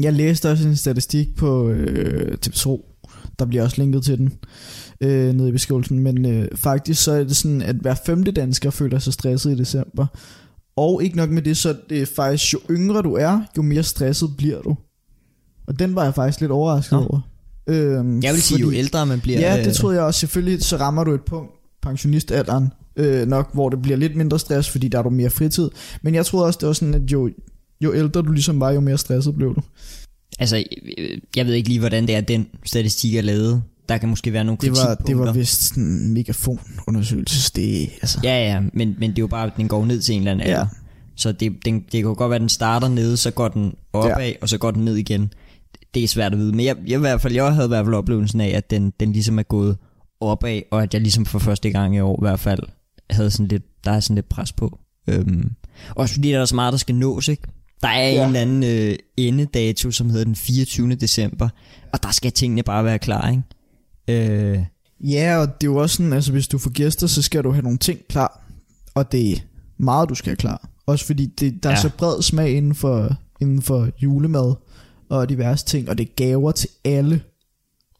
[0.00, 2.84] Jeg læste også en statistik på øh, TV2.
[3.38, 4.32] Der bliver også linket til den
[5.00, 5.98] øh, nede i beskrivelsen.
[5.98, 9.58] Men øh, faktisk så er det sådan, at hver femte dansker føler sig stresset i
[9.58, 10.06] december.
[10.76, 13.82] Og ikke nok med det, så er det faktisk, jo yngre du er, jo mere
[13.82, 14.76] stresset bliver du.
[15.66, 16.98] Og den var jeg faktisk lidt overrasket Nå.
[16.98, 17.20] over.
[17.66, 19.40] Øhm, jeg vil sige, jo fordi- ældre man bliver...
[19.40, 20.20] Ja, det øh, troede jeg også.
[20.20, 21.50] Selvfølgelig så rammer du et punkt,
[21.82, 25.70] pensionistalderen, øh, nok, hvor det bliver lidt mindre stress, fordi der er du mere fritid.
[26.02, 27.30] Men jeg troede også, det var sådan, at jo,
[27.84, 29.60] jo ældre du ligesom var, jo mere stresset blev du.
[30.38, 30.64] Altså,
[31.36, 33.62] jeg ved ikke lige, hvordan det er, den statistik er lavet.
[33.88, 37.52] Der kan måske være nogle Det var, det var vist sådan en megafonundersøgelse.
[37.56, 40.14] Det, altså, Ja, ja, men, men det er jo bare, at den går ned til
[40.14, 40.52] en eller anden Ja.
[40.52, 40.66] alder.
[41.16, 43.74] Så det, den, det kan jo godt være, at den starter nede, så går den
[43.92, 44.32] opad, ja.
[44.42, 45.32] og så går den ned igen.
[45.94, 46.52] Det er svært at vide.
[46.52, 48.92] Men jeg, jeg, i hvert fald, jeg havde i hvert fald oplevelsen af, at den,
[49.00, 49.76] den ligesom er gået
[50.20, 52.60] opad, og at jeg ligesom for første gang i år i hvert fald
[53.10, 54.78] havde sådan lidt, der er sådan lidt pres på.
[55.08, 55.50] Øhm,
[55.90, 57.42] også fordi der er så meget, der skal nås, ikke?
[57.82, 58.20] Der er ja.
[58.22, 60.94] En eller anden øh, endedato, som hedder den 24.
[60.94, 61.48] december,
[61.92, 64.32] og der skal tingene bare være klar, ikke?
[64.32, 64.58] Øh,
[65.00, 67.50] Ja, og det er jo også sådan, altså hvis du får gæster, så skal du
[67.52, 68.42] have nogle ting klar.
[68.94, 69.36] Og det er
[69.78, 70.68] meget, du skal have klar.
[70.86, 71.80] Også fordi det, der er Ja.
[71.80, 74.54] så bred smag inden for, inden for julemad
[75.08, 77.22] og diverse ting, og det er gaver til alle.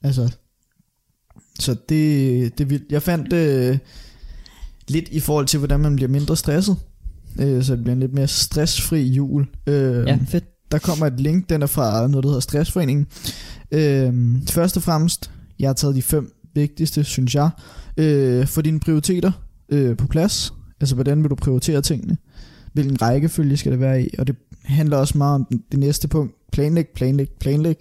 [0.03, 0.33] Altså,
[1.59, 2.93] så det, det er vildt.
[2.93, 3.79] Jeg fandt øh,
[4.89, 6.77] lidt i forhold til, hvordan man bliver mindre stresset.
[7.39, 9.47] Øh, så det bliver en lidt mere stressfri jul.
[9.67, 10.45] Øh, ja, fedt.
[10.73, 13.07] der kommer et link, den er fra noget, der hedder Stressforeningen.
[13.71, 17.51] Øhm, først og fremmest, jeg har taget de fem vigtigste, synes jeg.
[17.97, 19.33] Øh, for dine prioriteter
[19.69, 20.55] øh, på plads.
[20.81, 22.17] Altså, hvordan vil du prioritere tingene?
[22.73, 24.09] Hvilken rækkefølge skal det være i?
[24.19, 26.35] Og det handler også meget om det næste punkt.
[26.53, 27.77] Planlæg, planlæg, planlæg.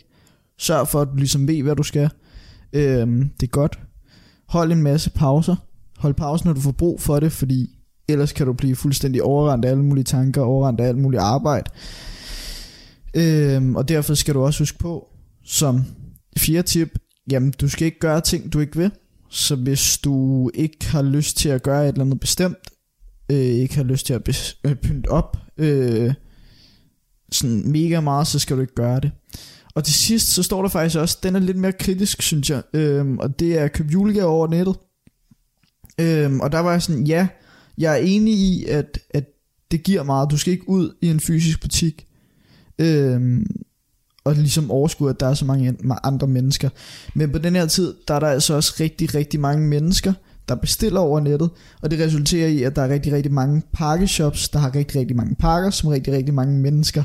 [0.59, 2.09] Sørg for, at du ligesom ved, hvad du skal.
[2.73, 3.79] Øhm, det er godt.
[4.47, 5.55] Hold en masse pauser.
[5.97, 7.76] Hold pause, når du får brug for det, fordi
[8.09, 11.69] ellers kan du blive fuldstændig overrendt af alle mulige tanker, overrendt af alt muligt arbejde.
[13.13, 15.07] Øhm, og derfor skal du også huske på,
[15.45, 15.83] som
[16.37, 16.99] fjerde tip,
[17.31, 18.91] jamen du skal ikke gøre ting, du ikke vil.
[19.29, 22.57] Så hvis du ikke har lyst til at gøre et eller andet bestemt,
[23.31, 26.13] øh, ikke har lyst til at bes- øh, pynte op, øh,
[27.31, 29.11] sådan mega meget, så skal du ikke gøre det.
[29.75, 32.61] Og til sidst, så står der faktisk også, den er lidt mere kritisk, synes jeg,
[32.73, 34.75] øh, og det er at købe julegaver over nettet.
[35.99, 37.27] Øh, og der var jeg sådan, ja,
[37.77, 39.23] jeg er enig i, at, at
[39.71, 40.31] det giver meget.
[40.31, 42.05] Du skal ikke ud i en fysisk butik,
[42.79, 43.45] øhm,
[44.23, 46.69] og ligesom overskue, at der er så mange an- andre mennesker.
[47.13, 50.13] Men på den her tid, der er der altså også rigtig, rigtig mange mennesker,
[50.49, 51.49] der bestiller over nettet,
[51.81, 55.15] og det resulterer i, at der er rigtig, rigtig mange pakkeshops, der har rigtig, rigtig
[55.17, 57.03] mange pakker, som rigtig, rigtig mange mennesker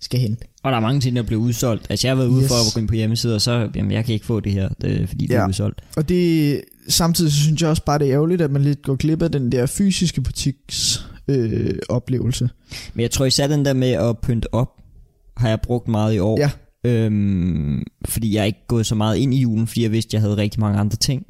[0.00, 0.44] skal hente.
[0.62, 1.86] Og der er mange ting, der bliver udsolgt.
[1.90, 2.48] Altså, jeg har været ude yes.
[2.48, 4.68] for at gå ind på hjemmesider, og så, jamen, jeg kan ikke få det her,
[4.80, 5.40] det, fordi det Ja.
[5.40, 5.80] er udsolgt.
[5.96, 6.60] Og det,
[6.90, 9.32] samtidig så synes jeg også bare, det er ærgerligt, at man lidt går glip af
[9.32, 12.48] den der fysiske butiks øh, oplevelse.
[12.94, 14.68] Men jeg tror især den der med at pynte op,
[15.36, 16.38] har jeg brugt meget i år.
[16.40, 16.50] Ja.
[16.84, 20.12] Øhm, fordi jeg er ikke gået så meget ind i julen, fordi jeg vidste, at
[20.12, 21.22] jeg havde rigtig mange andre ting.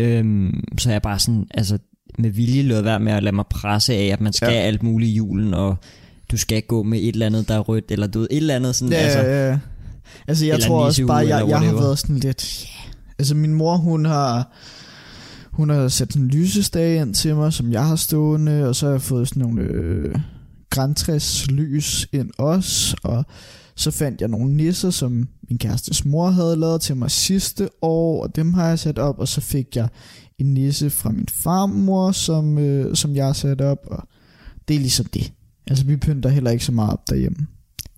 [0.00, 1.78] Øhm, så jeg bare sådan, altså
[2.18, 4.58] med vilje lød være med at lade mig presse af, at man skal Ja.
[4.60, 5.76] alt muligt i julen, og
[6.30, 8.54] du skal gå med et eller andet, der er rødt, eller du ved, et eller
[8.56, 9.58] andet sådan, Ja, altså, ja, ja.
[10.28, 12.66] Altså jeg tror også bare, jeg, jeg har været sådan lidt...
[12.66, 12.92] Yeah.
[13.18, 14.52] Altså min mor, hun har...
[15.56, 18.86] Hun har sat sådan en lysestage ind til mig, som jeg har stående, og så
[18.86, 20.14] har jeg fået sådan nogle øh,
[20.70, 23.24] græntræs lys ind også, og
[23.76, 28.22] så fandt jeg nogle nisser, som min kærestes mor havde lavet til mig sidste år,
[28.22, 29.88] og dem har jeg sat op, og så fik jeg
[30.38, 34.08] en nisse fra min farmor, som, øh, som jeg har sat op, og
[34.68, 35.32] det er ligesom det.
[35.66, 37.46] Altså vi pynter heller ikke så meget op derhjemme.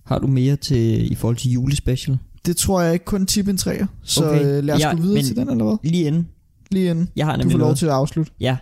[0.05, 2.17] har du mere til i forhold til julespecial?
[2.45, 3.85] Det tror jeg ikke kun tip en træer.
[4.03, 4.45] Så okay.
[4.57, 5.75] øh, lad os Ja, gå videre men- til den, eller hvad?
[5.91, 6.27] Lige inden.
[6.71, 7.09] Lige inden.
[7.15, 7.77] Jeg har Du får lov noget.
[7.77, 8.31] til at afslutte.
[8.39, 8.57] Ja,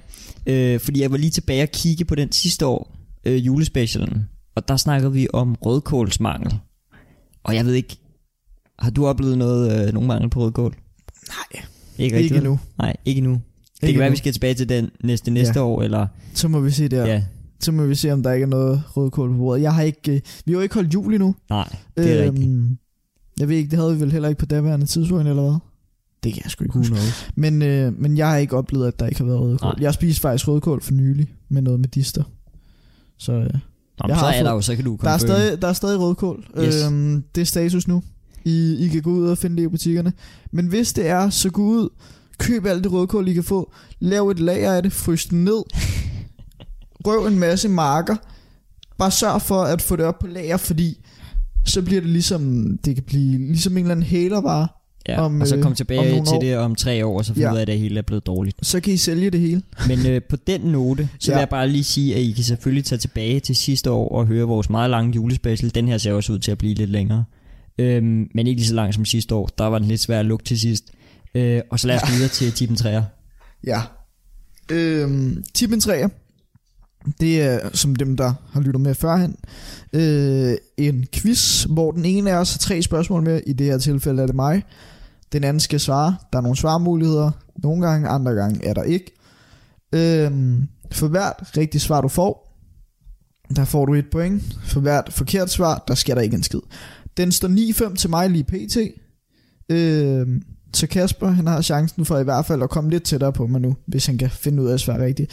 [0.46, 2.96] øh, fordi jeg var lige tilbage og kigge på den sidste år,
[3.26, 4.26] øh, julespecialen,
[4.56, 6.54] og der snakkede vi om rødkålsmangel.
[7.44, 7.98] Og jeg ved ikke,
[8.80, 10.76] har du oplevet noget, øh, nogen mangel på rødkål?
[11.28, 11.62] Nej,
[11.98, 12.40] Ikke, ikke rigtigt, vel?
[12.42, 12.60] endnu.
[12.78, 13.34] Nej, ikke endnu.
[13.34, 14.14] Det Ikke kan være, endnu.
[14.14, 15.66] vi skal tilbage til den næste næste Ja.
[15.66, 16.08] år, eller...
[16.34, 17.06] Så må vi se der.
[17.06, 17.14] Ja.
[17.14, 17.24] Ja.
[17.60, 19.62] Så må vi se, om der ikke er noget rødkål på bordet.
[19.62, 20.12] Jeg har ikke...
[20.12, 21.36] Øh, vi har jo ikke holdt jul endnu.
[21.50, 22.80] Nej, det er øhm, rigtigt.
[23.40, 25.58] Jeg ved ikke, det havde vi vel heller ikke på daværende tidspunkt, eller hvad?
[26.26, 26.96] Det kan jeg sgu ikke huske.
[27.36, 29.70] Men, øh, men jeg har ikke oplevet, at der ikke har været rødkål.
[29.70, 29.76] Nej.
[29.80, 32.24] Jeg har spist faktisk rødkål for nylig, med noget med dister.
[33.18, 33.50] Så øh, Nå,
[34.08, 36.00] Jeg så har er der jo, så kan du der, er stadig, der er stadig
[36.00, 36.46] rødkål.
[36.60, 36.76] Yes.
[36.86, 38.04] Øhm, det er status nu.
[38.46, 40.14] I, I kan gå ud og finde det i butikkerne.
[40.52, 41.90] Men hvis det er, så gå ud,
[42.38, 43.74] køb alt det rødkål, I kan få.
[44.00, 45.64] Lav et lager af det, frys den ned.
[47.08, 48.16] Røv en masse marker.
[48.98, 51.06] Bare sørg for at få det op på lager, fordi
[51.66, 54.68] så bliver det ligesom, det kan blive ligesom en eller anden hælervare.
[55.10, 56.40] Ja, om, og så øh, kom om tilbage nogle til år.
[56.40, 57.54] det om tre år, og så finde Ja.
[57.54, 58.58] ud af, at det hele er blevet dårligt.
[58.62, 59.62] Så kan I sælge det hele.
[59.88, 61.36] Men øh, på den note, så Ja.
[61.38, 64.26] vil jeg bare lige sige, at I kan selvfølgelig tage tilbage til sidste år og
[64.26, 65.76] høre vores meget lange julespecial.
[65.76, 67.24] Den her ser også ud til at blive lidt længere.
[67.78, 69.50] Øhm, men ikke lige så lang som sidste år.
[69.58, 70.84] Der var den lidt svær at lukke til sidst.
[71.36, 73.04] Øh, og så lad os gå videre til tippen træer.
[73.68, 73.82] Ja.
[74.72, 76.10] Øhm, tippen 3'er.
[77.20, 79.36] Det er, som dem, der har lyttet med førhen,
[79.94, 83.42] øh, en quiz, hvor den ene af os har tre spørgsmål med.
[83.48, 84.64] I det her tilfælde er det mig.
[85.32, 86.16] Den anden skal svare.
[86.34, 87.32] Der er nogle svarmuligheder.
[87.64, 89.12] Nogle gange, andre gange er der ikke.
[89.94, 90.32] Øh,
[90.92, 92.60] For hvert rigtigt svar, du får,
[93.56, 94.44] der får du et point.
[94.64, 96.60] For hvert forkert svar, der sker der ikke en skid.
[97.18, 97.48] Den står
[97.90, 98.78] 9-5 til mig lige pt.
[99.72, 100.28] Øh,
[100.74, 103.62] så Kasper, han har chancen for i hvert fald at komme lidt tættere på mig
[103.62, 105.32] nu, hvis han kan finde ud af at svare rigtigt.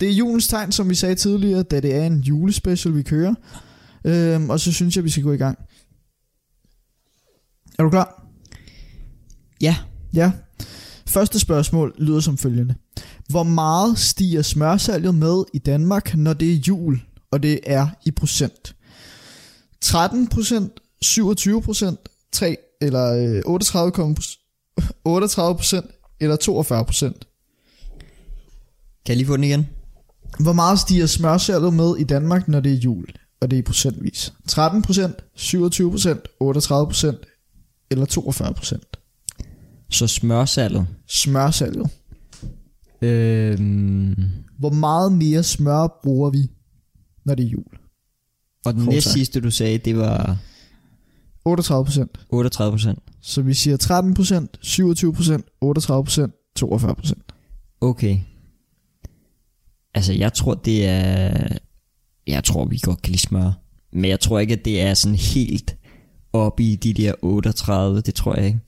[0.00, 3.34] Det er julens tegn, som vi sagde tidligere, da det er en julespecial, vi kører.
[4.04, 5.58] Øh, og så synes jeg, vi skal gå i gang.
[7.78, 8.26] Er du klar?
[9.60, 9.76] Ja.
[10.14, 10.32] Ja.
[11.06, 12.74] Første spørgsmål lyder som følgende.
[13.28, 18.10] Hvor meget stiger smørsalget med i Danmark, når det er jul, og det er i
[18.10, 18.76] procent?
[19.80, 20.72] 13 procent,
[21.02, 22.00] 27 procent,
[22.32, 24.16] 3 eller øh, 38,
[25.04, 25.86] 38 procent
[26.20, 27.26] eller 42 procent?
[29.06, 29.66] Kan jeg lige få den igen?
[30.40, 33.06] Hvor meget stiger smørsalget med i Danmark, når det er jul,
[33.40, 34.32] og det er i procentvis?
[34.48, 37.18] 13 procent, 27 procent, 38 procent
[37.90, 38.96] eller 42 procent?
[39.90, 40.86] Så smørsalget.
[41.08, 41.90] Smørsalget.
[43.02, 44.14] Øhm,
[44.58, 46.50] Hvor meget mere smør bruger vi,
[47.24, 47.64] når det er jul?
[48.64, 49.12] og den sagt.
[49.12, 50.36] sidste, du sagde, det var
[51.44, 52.20] 38 procent.
[52.30, 52.98] 38 procent.
[53.22, 57.22] Så vi siger 13 procent, 27 procent, 38 procent, 42 procent.
[57.80, 58.18] Okay.
[59.94, 61.48] Altså, jeg tror, det er...
[62.26, 63.52] Jeg tror, vi godt kan lide smør.
[63.92, 65.76] Men jeg tror ikke, at det er sådan helt
[66.32, 68.00] oppe i de der 38.
[68.00, 68.58] Det tror jeg ikke.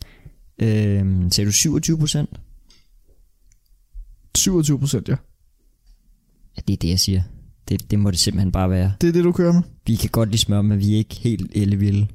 [0.59, 2.31] Øhm, sagde du 27 procent?
[4.37, 5.17] 27 procent, ja.
[6.57, 7.23] Ja, det er det, jeg siger.
[7.69, 8.93] Det, det må det simpelthen bare være.
[9.01, 9.63] Det er det, du kører med.
[9.87, 12.07] Vi kan godt lide smør, men vi er ikke helt ellevilde.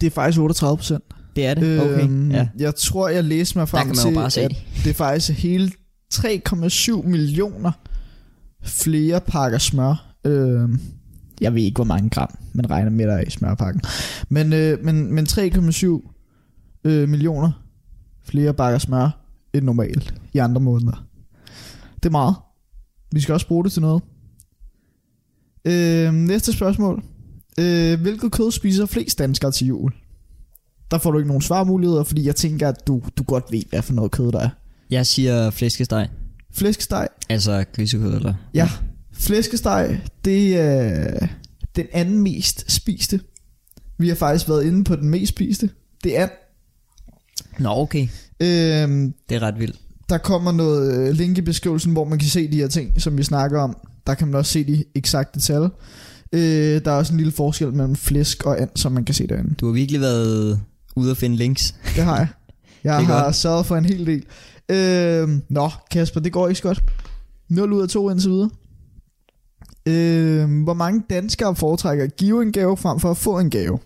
[0.00, 1.04] Det er faktisk 38 procent.
[1.36, 1.80] Det er det?
[1.80, 2.48] Okay, Øhm, ja.
[2.58, 4.40] Jeg tror, jeg læste mig frem til, bare se.
[4.40, 5.72] at det er faktisk hele
[6.14, 7.72] 3,7 millioner
[8.62, 10.14] flere pakker smør.
[10.24, 10.68] Øh,
[11.40, 13.82] jeg ved ikke, hvor mange gram man regner med, der er i smørpakken.
[14.28, 15.86] Men, øh, men, men 3,7
[16.84, 17.52] øh, millioner
[18.24, 19.20] flere pakker smør
[19.52, 21.06] end normalt i andre måneder.
[21.94, 22.34] Det er meget.
[23.12, 24.02] Vi skal også bruge det til noget.
[25.64, 27.02] Øh, næste spørgsmål.
[27.58, 29.92] Øh, hvilket kød spiser flest danskere til jul?
[30.90, 33.82] Der får du ikke nogen svarmuligheder, fordi jeg tænker, at du, du godt ved, hvad
[33.82, 34.48] for noget kød der er.
[34.90, 36.08] Jeg siger flæskesteg.
[36.54, 37.08] Flæskesteg.
[37.28, 38.34] Altså grisekød, eller?
[38.54, 38.70] Ja,
[39.12, 41.26] flæskesteg, det er
[41.76, 43.20] den anden mest spiste.
[43.98, 45.70] Vi har faktisk været inde på den mest spiste.
[46.04, 46.28] Det er
[47.58, 48.08] Nå, okay.
[48.40, 49.76] øhm, Det er ret vildt.
[50.08, 53.18] Der kommer noget øh, link i beskrivelsen, hvor man kan se de her ting, som
[53.18, 53.76] vi snakker om.
[54.06, 55.68] Der kan man også se de eksakte tal.
[56.32, 59.26] Øh, der er også en lille forskel mellem flæsk og and, som man kan se
[59.26, 59.54] derinde.
[59.54, 60.60] Du har virkelig været
[60.96, 61.74] ude at finde links.
[61.96, 62.28] Det har jeg.
[62.84, 63.36] Jeg har godt.
[63.36, 64.24] sørget for en hel del.
[64.70, 66.82] Øh, nå, Kasper, det går ikke så godt.
[67.48, 68.50] 0 ud af 2 indtil videre.
[69.86, 73.78] Øh, hvor mange danskere foretrækker at give en gave frem for at få en gave?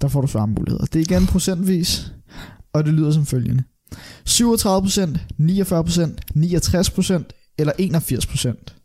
[0.00, 0.84] Der får du svarmuligheder.
[0.84, 2.12] Det er igen procentvis,
[2.72, 3.64] og det lyder som følgende.
[4.28, 4.38] 37%,
[5.38, 8.78] 49%, 69% eller 81%.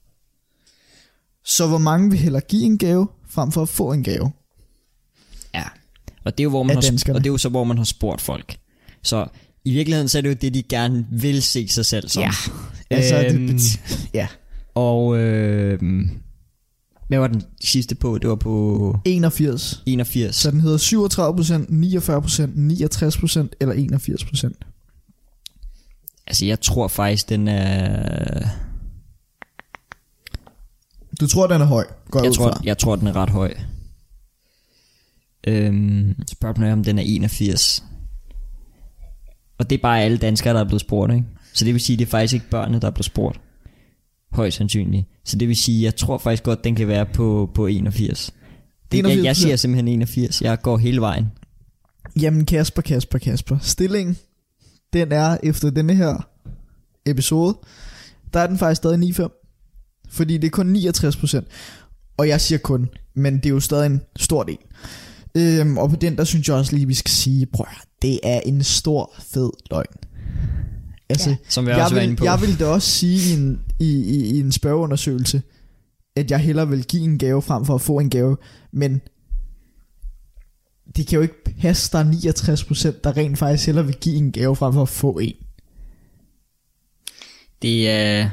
[1.45, 4.32] Så hvor mange vil hellere give en gave frem for at få en gave?
[5.54, 5.64] Ja.
[6.26, 7.84] Og det er jo, hvor man har, og det er jo så, hvor man har
[7.84, 8.58] spurgt folk.
[9.04, 9.28] Så
[9.68, 12.24] i virkeligheden, så er det jo det, de gerne vil se sig selv som.
[12.24, 12.30] Ja.
[12.89, 14.28] Altså, Øhm, det bet- ja.
[14.76, 15.80] Og øh,
[17.07, 18.18] hvad var den sidste på?
[18.18, 19.84] Det var på 81.
[19.86, 20.36] 81.
[20.36, 24.53] Så den hedder 37%, 49%, 69% eller 81%.
[26.28, 28.47] Altså, jeg tror faktisk, den er...
[31.20, 31.86] Du tror, den er høj?
[32.11, 32.61] Går Jeg ud tror, fra.
[32.63, 33.53] jeg tror, den er ret høj.
[35.47, 37.84] Øhm, spørg mig, om den er 81.
[39.58, 41.26] Og det er bare alle danskere, der er blevet spurgt, ikke?
[41.53, 43.39] Så det vil sige, det er faktisk ikke børnene, der er blevet spurgt.
[44.32, 45.08] Højst sandsynligt.
[45.26, 48.34] Så det vil sige, jeg tror faktisk godt, den kan være på, på 81.
[48.91, 49.24] Det, jeg, 81%.
[49.24, 50.41] jeg siger simpelthen 81.
[50.41, 51.26] Jeg går hele vejen.
[52.22, 53.58] Jamen Kasper, Kasper, Kasper.
[53.62, 54.18] Stillingen,
[54.93, 56.28] den er efter denne her
[57.05, 57.58] episode,
[58.34, 60.08] der er den faktisk stadig 9,5.
[60.10, 61.45] Fordi det er kun 69%.
[62.18, 64.58] Og jeg siger kun, men det er jo stadig en stor del.
[65.38, 68.20] Øhm, og på den, der synes jeg også lige, vi skal sige, prøv at det
[68.24, 69.95] er en stor, fed løgn.
[71.10, 72.26] Altså, Som jeg, jeg, også var vil, på.
[72.26, 75.41] jeg vil da også sige i en, i, i, i en spørgeundersøgelse,
[76.16, 78.38] at jeg hellere vil give en gave frem for at få en gave,
[78.72, 79.02] men
[80.95, 82.04] det kan jo ikke passe, der er
[82.95, 85.36] 69%, der rent faktisk hellere vil give en gave frem for at få en.
[87.62, 88.30] Det er...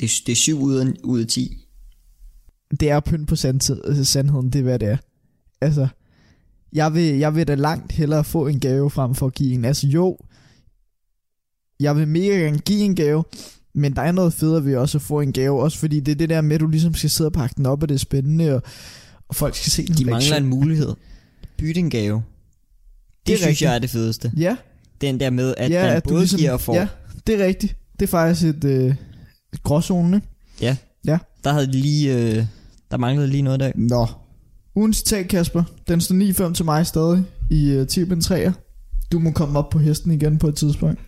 [0.00, 1.66] Det, det er 7 ud af, ud af 10.
[2.80, 4.96] Det er pynt på sandtid, altså sandheden, det er hvad det er.
[5.60, 5.88] Altså,
[6.72, 9.64] jeg vil, jeg vil da langt hellere få en gave frem for at give en.
[9.64, 10.18] Altså jo,
[11.80, 13.24] jeg vil mega gerne give en gave,
[13.74, 16.16] men der er noget federe ved også at få en gave, også fordi det er
[16.16, 17.98] det der med, at du ligesom skal sidde og pakke den op, og det er
[17.98, 18.62] spændende, og,
[19.28, 20.94] og folk skal se den De mangler en mulighed.
[21.58, 22.14] Bytte en gave.
[22.16, 23.62] Det, Det synes rigtigt.
[23.62, 24.32] jeg er det fedeste.
[24.36, 24.56] Ja,
[25.00, 26.74] Den der med, at ja, man at både ligesom, giver og får.
[26.74, 26.88] Ja,
[27.26, 27.76] det er rigtigt.
[28.00, 28.94] Det er faktisk et, øh,
[29.62, 30.26] gråzonen, ikke?
[31.44, 32.18] Der havde de lige...
[32.18, 32.44] Øh,
[32.90, 33.72] der manglede lige noget der.
[33.74, 34.06] Nå.
[34.74, 35.62] Ugens citat, Kasper.
[35.88, 38.52] Den står 9-5 til mig stadig i uh, 10 bind 3'er.
[39.12, 41.00] Du må komme op på hesten igen på et tidspunkt.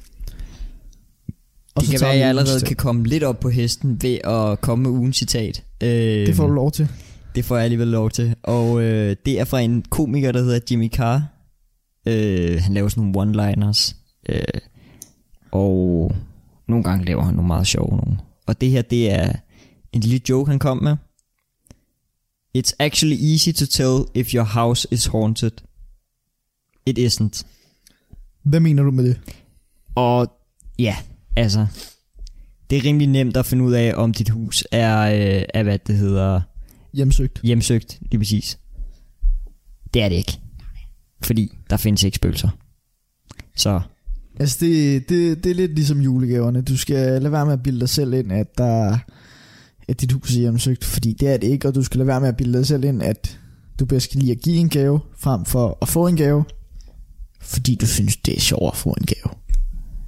[1.80, 2.66] Det kan være, at jeg allerede citat.
[2.68, 5.64] kan komme lidt op på hesten ved at komme med ugens citat.
[5.82, 5.88] Øh,
[6.26, 6.88] Det får du lov til.
[7.34, 8.34] Det får jeg alligevel lov til.
[8.42, 11.22] Og øh, det er fra en komiker, der hedder Jimmy Carr.
[12.08, 13.94] Øh, han laver sådan nogle one-liners.
[14.28, 14.42] Øh,
[15.52, 16.12] og
[16.68, 18.18] nogle gange laver han nogle meget sjove nogle.
[18.46, 19.32] Og det her, det er
[19.92, 20.96] en lille joke, han kom med.
[22.58, 25.52] It's actually easy to tell if your house is haunted.
[26.86, 27.46] It isn't.
[28.42, 29.20] Hvad mener du med det?
[29.94, 30.32] Og
[30.78, 30.96] ja,
[31.36, 31.66] altså,
[32.70, 35.78] det er rimelig nemt at finde ud af, om dit hus er, øh, er hvad
[35.78, 36.40] det hedder,
[36.94, 37.40] Hjemsøgt.
[37.42, 38.58] hjemsøgt, lige præcis.
[39.94, 40.38] Det er det ikke.
[41.22, 42.48] Fordi der findes ikke spøgelser.
[43.56, 43.80] Så
[44.40, 46.62] Altså, det, det, det er lidt ligesom julegaverne.
[46.62, 48.98] Du skal lade være med at bilde dig selv ind, at, der,
[49.92, 52.20] at dit hus er hjemsøgt, fordi det er det ikke, og du skal lade være
[52.20, 53.38] med at bilde dig selv ind, at
[53.80, 56.44] du bedst kan lide at give en gave, frem for at få en gave,
[57.40, 59.34] fordi du synes, det er sjovt at få en gave.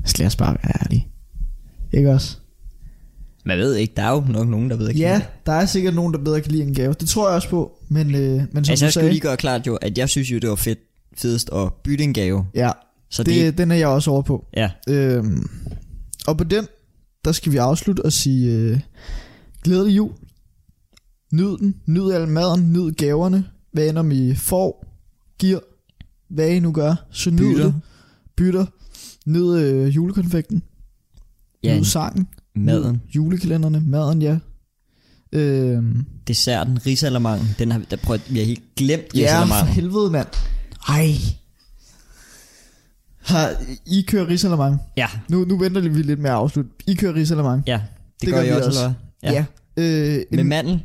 [0.04, 1.08] Så lad os bare være ærlige.
[1.92, 2.36] Ikke også?
[3.46, 5.00] man ved ikke, der er jo nok nogen, der ved ikke.
[5.00, 6.94] Ja, der er sikkert nogen, der bedre kan lide en gave.
[7.00, 9.20] Det tror jeg også på, men, øh, men som Altså, du jeg skulle sagde, lige
[9.20, 10.78] gøre klart jo, at jeg synes jo, det var fedt,
[11.16, 12.46] fedest at bytte en gave.
[12.54, 12.70] ja,
[13.10, 14.46] Så det, det, det, den er jeg også over på.
[14.56, 15.48] ja, Øhm,
[16.26, 16.66] og på den,
[17.24, 18.80] der skal vi afslutte og sige øh,
[19.64, 20.10] glædelig jul.
[21.32, 24.84] Nyd den, nyd al maden, nyd gaverne, hvad end om I får,
[25.38, 25.58] giver,
[26.28, 27.64] hvad I nu gør, så nyd Bytter.
[27.64, 27.74] det.
[28.36, 28.66] Bytter.
[29.26, 30.62] Nyd øh, julekonfekten,
[31.62, 34.38] ja nyd sangen, maden, nyd julekalenderne, maden, ja.
[35.32, 39.74] Øhm, desserten, risalamangen, den har, der prøv, vi har helt glemt ja, for risalamangen.
[39.74, 40.26] helvede, mand.
[40.88, 41.08] Ej.
[43.20, 43.52] Har,
[43.86, 44.78] I kører risalamang.
[44.96, 46.70] Ja, Nu, nu venter vi lidt med at afslutte.
[46.86, 47.62] I kører risalamang.
[47.66, 48.80] ja, det, Det gør gør vi jeg også, også.
[48.80, 48.94] eller
[49.24, 49.32] hvad?
[49.32, 49.44] Ja.
[50.16, 50.82] Øh, Med mandel,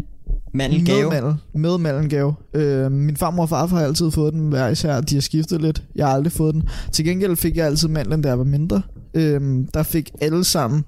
[0.54, 1.10] mandelgave.
[1.10, 1.36] Med mandel.
[1.54, 2.36] Med mandelgave.
[2.54, 5.02] Øh, min farmor og farfar har altid fået den hver især.
[5.02, 5.84] De har skiftet lidt.
[5.96, 6.64] Jeg har aldrig fået den.
[6.92, 8.82] Til gengæld fik jeg altid mandlen, da jeg var mindre.
[9.14, 10.86] Øh, der fik alle sammen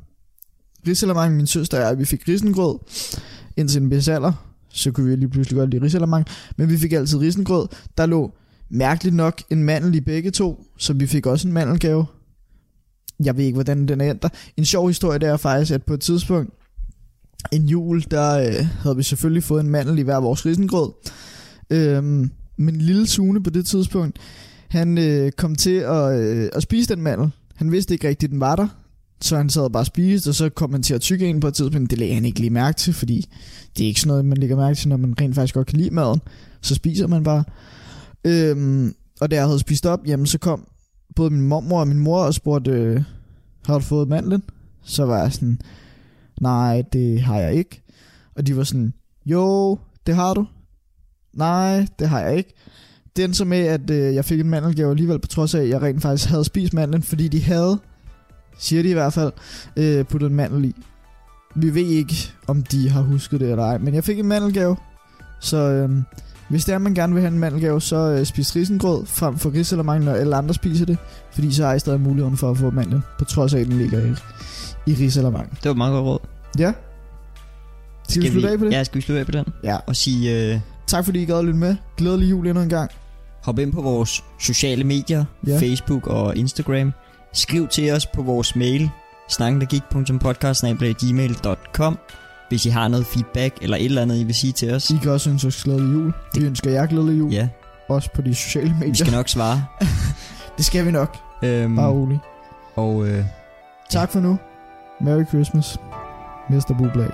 [0.88, 1.36] risalamang.
[1.36, 2.80] Min søster og jeg, vi fik risengrød
[3.58, 4.32] indtil en vis alder.
[4.70, 6.26] Så kunne vi lige pludselig godt lide risalamang.
[6.58, 7.68] Men vi fik altid risengrød.
[7.98, 8.32] Der lå
[8.70, 10.64] mærkeligt nok en mandel i begge to.
[10.78, 12.06] Så vi fik også en mandelgave.
[13.24, 14.30] Jeg ved ikke, hvordan den er der.
[14.58, 16.54] En sjov historie der er faktisk, at på et tidspunkt,
[17.52, 20.92] en jul, der øh, havde vi selvfølgelig fået en mandel i hver vores risengrød.
[21.70, 24.20] Øhm, men lille Sune på det tidspunkt,
[24.68, 27.32] han øh, kom til at, øh, at spise den mandel.
[27.56, 28.68] Han vidste ikke rigtigt, den var der.
[29.22, 31.48] Så han sad bare og spiste, og så kom han til at tykke en på
[31.48, 31.92] et tidspunkt.
[31.92, 33.30] Det lagde han ikke lige mærke til, fordi
[33.78, 35.80] det er ikke sådan noget, man lægger mærke til, når man rent faktisk godt kan
[35.80, 36.22] lide maden.
[36.62, 37.44] Så spiser man bare.
[38.24, 40.68] Øhm, og da jeg havde spist op, jamen så kom
[41.16, 43.04] både min mormor og min mor og spurgte, øh,
[43.66, 44.44] har du fået mandlen?
[44.84, 45.60] Så var jeg sådan,
[46.42, 47.82] nej, det har jeg ikke.
[48.36, 48.94] Og de var sådan,
[49.26, 49.78] jo,
[50.08, 50.46] det har du.
[51.34, 52.54] Nej, det har jeg ikke.
[53.16, 55.70] Det endte så med, at øh, jeg fik en mandelgave alligevel, på trods af, at
[55.70, 57.80] jeg rent faktisk havde spist mandlen, fordi de havde,
[58.58, 59.32] siger de i hvert fald,
[59.76, 60.76] øh, puttet en mandel i.
[61.56, 62.16] Vi ved ikke,
[62.48, 64.78] om de har husket det eller ej, men jeg fik en mandelgave.
[65.40, 65.90] Så øh,
[66.50, 69.54] hvis det er, man gerne vil have en mandelgave, så øh, spis risengrød frem for
[69.54, 70.98] risalamang, når alle andre spiser det.
[71.32, 73.78] Fordi så har I stadig muligheden for at få mandlen, på trods af, at den
[73.78, 74.16] ligger i,
[74.86, 75.50] i risalamang.
[75.52, 76.20] Det var meget godt råd.
[76.60, 76.72] Ja.
[78.10, 78.72] Skal, vi slutte af på det?
[78.72, 79.46] Ja, skal vi slutte af på den?
[79.64, 79.78] ja.
[79.88, 81.76] Og sige, øh, Tak fordi I gad at lytte med.
[81.98, 82.92] Glædelig jul endnu en gang.
[83.44, 85.52] hop ind på vores sociale medier, Ja.
[85.52, 85.60] ja.
[85.60, 86.94] Facebook og Instagram.
[87.34, 88.90] Skriv til os på vores mail,
[89.30, 91.98] snakkendagik.podcast.gmail.com
[92.50, 94.90] hvis I har noget feedback eller et eller andet, I vil sige til os.
[94.90, 96.14] I kan også ønske os glædelig jul.
[96.36, 97.32] Vi ønsker jer glædelig jul.
[97.32, 97.48] Ja,
[97.90, 98.90] Også på de sociale medier.
[98.92, 99.66] vi skal nok svare.
[100.58, 101.18] Det skal vi nok.
[101.44, 102.20] øhm, Bare rolig.
[102.76, 103.26] og øh,
[103.90, 104.38] Tak for nu.
[105.06, 105.78] Merry Christmas.
[106.50, 106.76] Mr.
[106.78, 107.12] Bublag.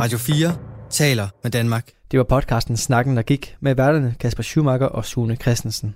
[0.00, 0.56] Radio 4
[0.90, 1.90] taler med Danmark.
[2.10, 5.94] Det var podcasten Snakken, der gik med værterne Kasper Schumacher og Sune Christensen.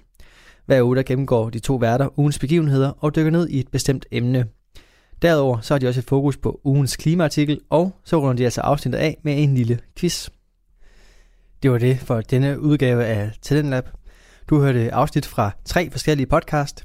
[0.66, 4.06] Hver uge der gennemgår de to værter ugens begivenheder og dykker ned i et bestemt
[4.10, 4.46] emne.
[5.22, 8.60] Derudover så har de også et fokus på ugens klimaartikel, og så runder de altså
[8.60, 10.28] afsnittet af med en lille quiz.
[11.62, 13.88] Det var det for denne udgave af Talentlab.
[14.50, 16.84] Du hørte afsnit fra tre forskellige podcast.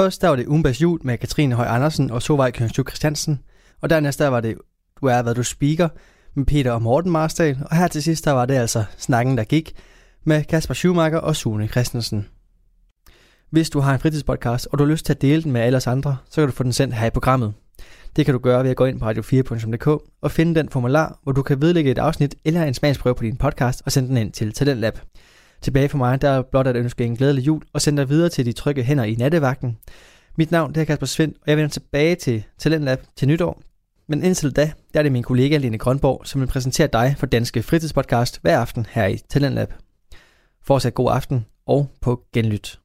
[0.00, 3.40] Først der var det Umbas Jul med Katrine Høj Andersen og Sovej Kønsjuk Christiansen.
[3.80, 4.56] Og dernæst der var det
[5.00, 5.88] Du er hvad du speaker
[6.34, 7.58] med Peter og Morten Marsdal.
[7.70, 9.72] Og her til sidst der var det altså Snakken der gik
[10.24, 12.26] med Kasper Schumacher og Sune Christensen.
[13.50, 15.76] Hvis du har en fritidspodcast, og du har lyst til at dele den med alle
[15.76, 17.52] os andre, så kan du få den sendt her i programmet.
[18.16, 19.86] Det kan du gøre ved at gå ind på radio4.dk
[20.22, 23.36] og finde den formular, hvor du kan vedlægge et afsnit eller en smagsprøve på din
[23.36, 24.98] podcast og sende den ind til Talentlab.
[25.62, 28.28] Tilbage for mig, der er blot at ønske en glædelig jul og sende dig videre
[28.28, 29.76] til de trygge hænder i nattevagten.
[30.36, 33.62] Mit navn det er Kasper Svendt, og jeg vender tilbage til Talentlab til nytår.
[34.08, 37.26] Men indtil da, der er det min kollega Lene Grønborg, som vil præsentere dig for
[37.26, 39.72] Danske Fritidspodcast hver aften her i Talentlab.
[40.62, 42.78] Fortsat god aften og på genlyt.